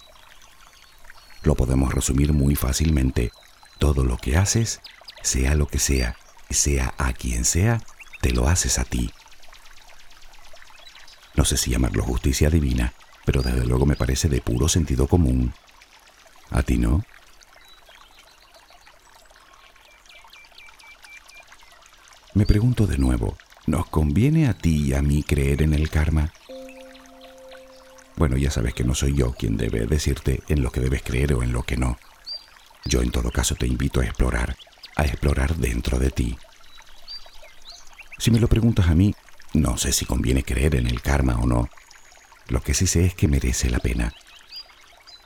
Lo 1.44 1.56
podemos 1.56 1.94
resumir 1.94 2.34
muy 2.34 2.56
fácilmente. 2.56 3.32
Todo 3.80 4.04
lo 4.04 4.18
que 4.18 4.38
haces, 4.38 4.82
sea 5.22 5.56
lo 5.56 5.68
que 5.68 5.80
sea, 5.80 6.16
sea 6.50 6.94
a 6.98 7.14
quien 7.14 7.46
sea, 7.46 7.82
te 8.22 8.32
lo 8.32 8.48
haces 8.48 8.80
a 8.80 8.84
ti. 8.84 9.12
No 11.36 11.46
sé 11.46 11.58
si 11.58 11.72
llamarlo 11.72 12.04
justicia 12.04 12.50
divina, 12.50 12.94
pero 13.26 13.42
desde 13.42 13.66
luego 13.66 13.86
me 13.86 13.96
parece 13.96 14.30
de 14.30 14.42
puro 14.42 14.70
sentido 14.70 15.08
común. 15.08 15.54
¿A 16.52 16.64
ti 16.64 16.78
no? 16.78 17.04
Me 22.34 22.46
pregunto 22.46 22.86
de 22.86 22.98
nuevo, 22.98 23.38
¿nos 23.66 23.88
conviene 23.88 24.48
a 24.48 24.54
ti 24.54 24.90
y 24.90 24.94
a 24.94 25.02
mí 25.02 25.24
creer 25.24 25.62
en 25.62 25.74
el 25.74 25.90
karma? 25.90 26.34
Bueno, 28.18 28.38
ya 28.38 28.52
sabes 28.52 28.74
que 28.74 28.84
no 28.84 28.96
soy 28.96 29.14
yo 29.16 29.34
quien 29.34 29.58
debe 29.58 29.86
decirte 29.88 30.42
en 30.48 30.62
lo 30.62 30.72
que 30.72 30.80
debes 30.80 31.02
creer 31.04 31.34
o 31.34 31.44
en 31.44 31.52
lo 31.52 31.64
que 31.64 31.78
no. 31.78 31.98
Yo 32.86 33.02
en 33.02 33.12
todo 33.12 33.32
caso 33.32 33.56
te 33.56 33.68
invito 33.68 34.00
a 34.00 34.06
explorar, 34.06 34.56
a 34.96 35.06
explorar 35.06 35.56
dentro 35.56 35.98
de 35.98 36.12
ti. 36.12 36.38
Si 38.20 38.32
me 38.32 38.40
lo 38.40 38.48
preguntas 38.48 38.88
a 38.88 38.96
mí, 38.96 39.14
no 39.56 39.78
sé 39.78 39.92
si 39.94 40.06
conviene 40.06 40.44
creer 40.44 40.76
en 40.76 40.88
el 40.88 41.02
karma 41.02 41.40
o 41.40 41.48
no. 41.48 41.70
Lo 42.48 42.62
que 42.62 42.74
sí 42.74 42.88
sé 42.88 43.06
es 43.06 43.16
que 43.16 43.28
merece 43.28 43.70
la 43.70 43.80
pena. 43.80 44.14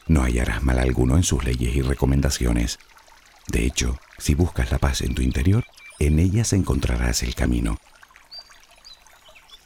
No 0.07 0.23
hallarás 0.23 0.63
mal 0.63 0.79
alguno 0.79 1.17
en 1.17 1.23
sus 1.23 1.43
leyes 1.43 1.75
y 1.75 1.81
recomendaciones. 1.81 2.79
De 3.47 3.65
hecho, 3.65 3.99
si 4.17 4.35
buscas 4.35 4.71
la 4.71 4.77
paz 4.77 5.01
en 5.01 5.15
tu 5.15 5.21
interior, 5.21 5.65
en 5.97 6.19
ellas 6.19 6.53
encontrarás 6.53 7.23
el 7.23 7.35
camino. 7.35 7.79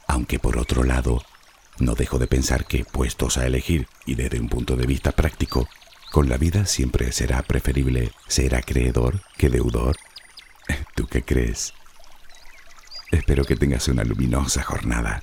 Aunque 0.07 0.39
por 0.39 0.57
otro 0.57 0.83
lado, 0.83 1.21
no 1.79 1.95
dejo 1.95 2.17
de 2.17 2.27
pensar 2.27 2.65
que, 2.65 2.85
puestos 2.85 3.37
a 3.37 3.45
elegir 3.45 3.87
y 4.05 4.15
desde 4.15 4.39
un 4.39 4.47
punto 4.47 4.75
de 4.75 4.85
vista 4.85 5.11
práctico, 5.11 5.67
con 6.11 6.29
la 6.29 6.37
vida 6.37 6.65
siempre 6.65 7.11
será 7.11 7.41
preferible 7.41 8.11
ser 8.27 8.55
acreedor 8.55 9.21
que 9.37 9.49
deudor. 9.49 9.97
¿Tú 10.95 11.07
qué 11.07 11.23
crees? 11.23 11.73
Espero 13.13 13.45
que 13.45 13.55
tengas 13.55 13.87
una 13.89 14.03
luminosa 14.03 14.63
jornada. 14.63 15.21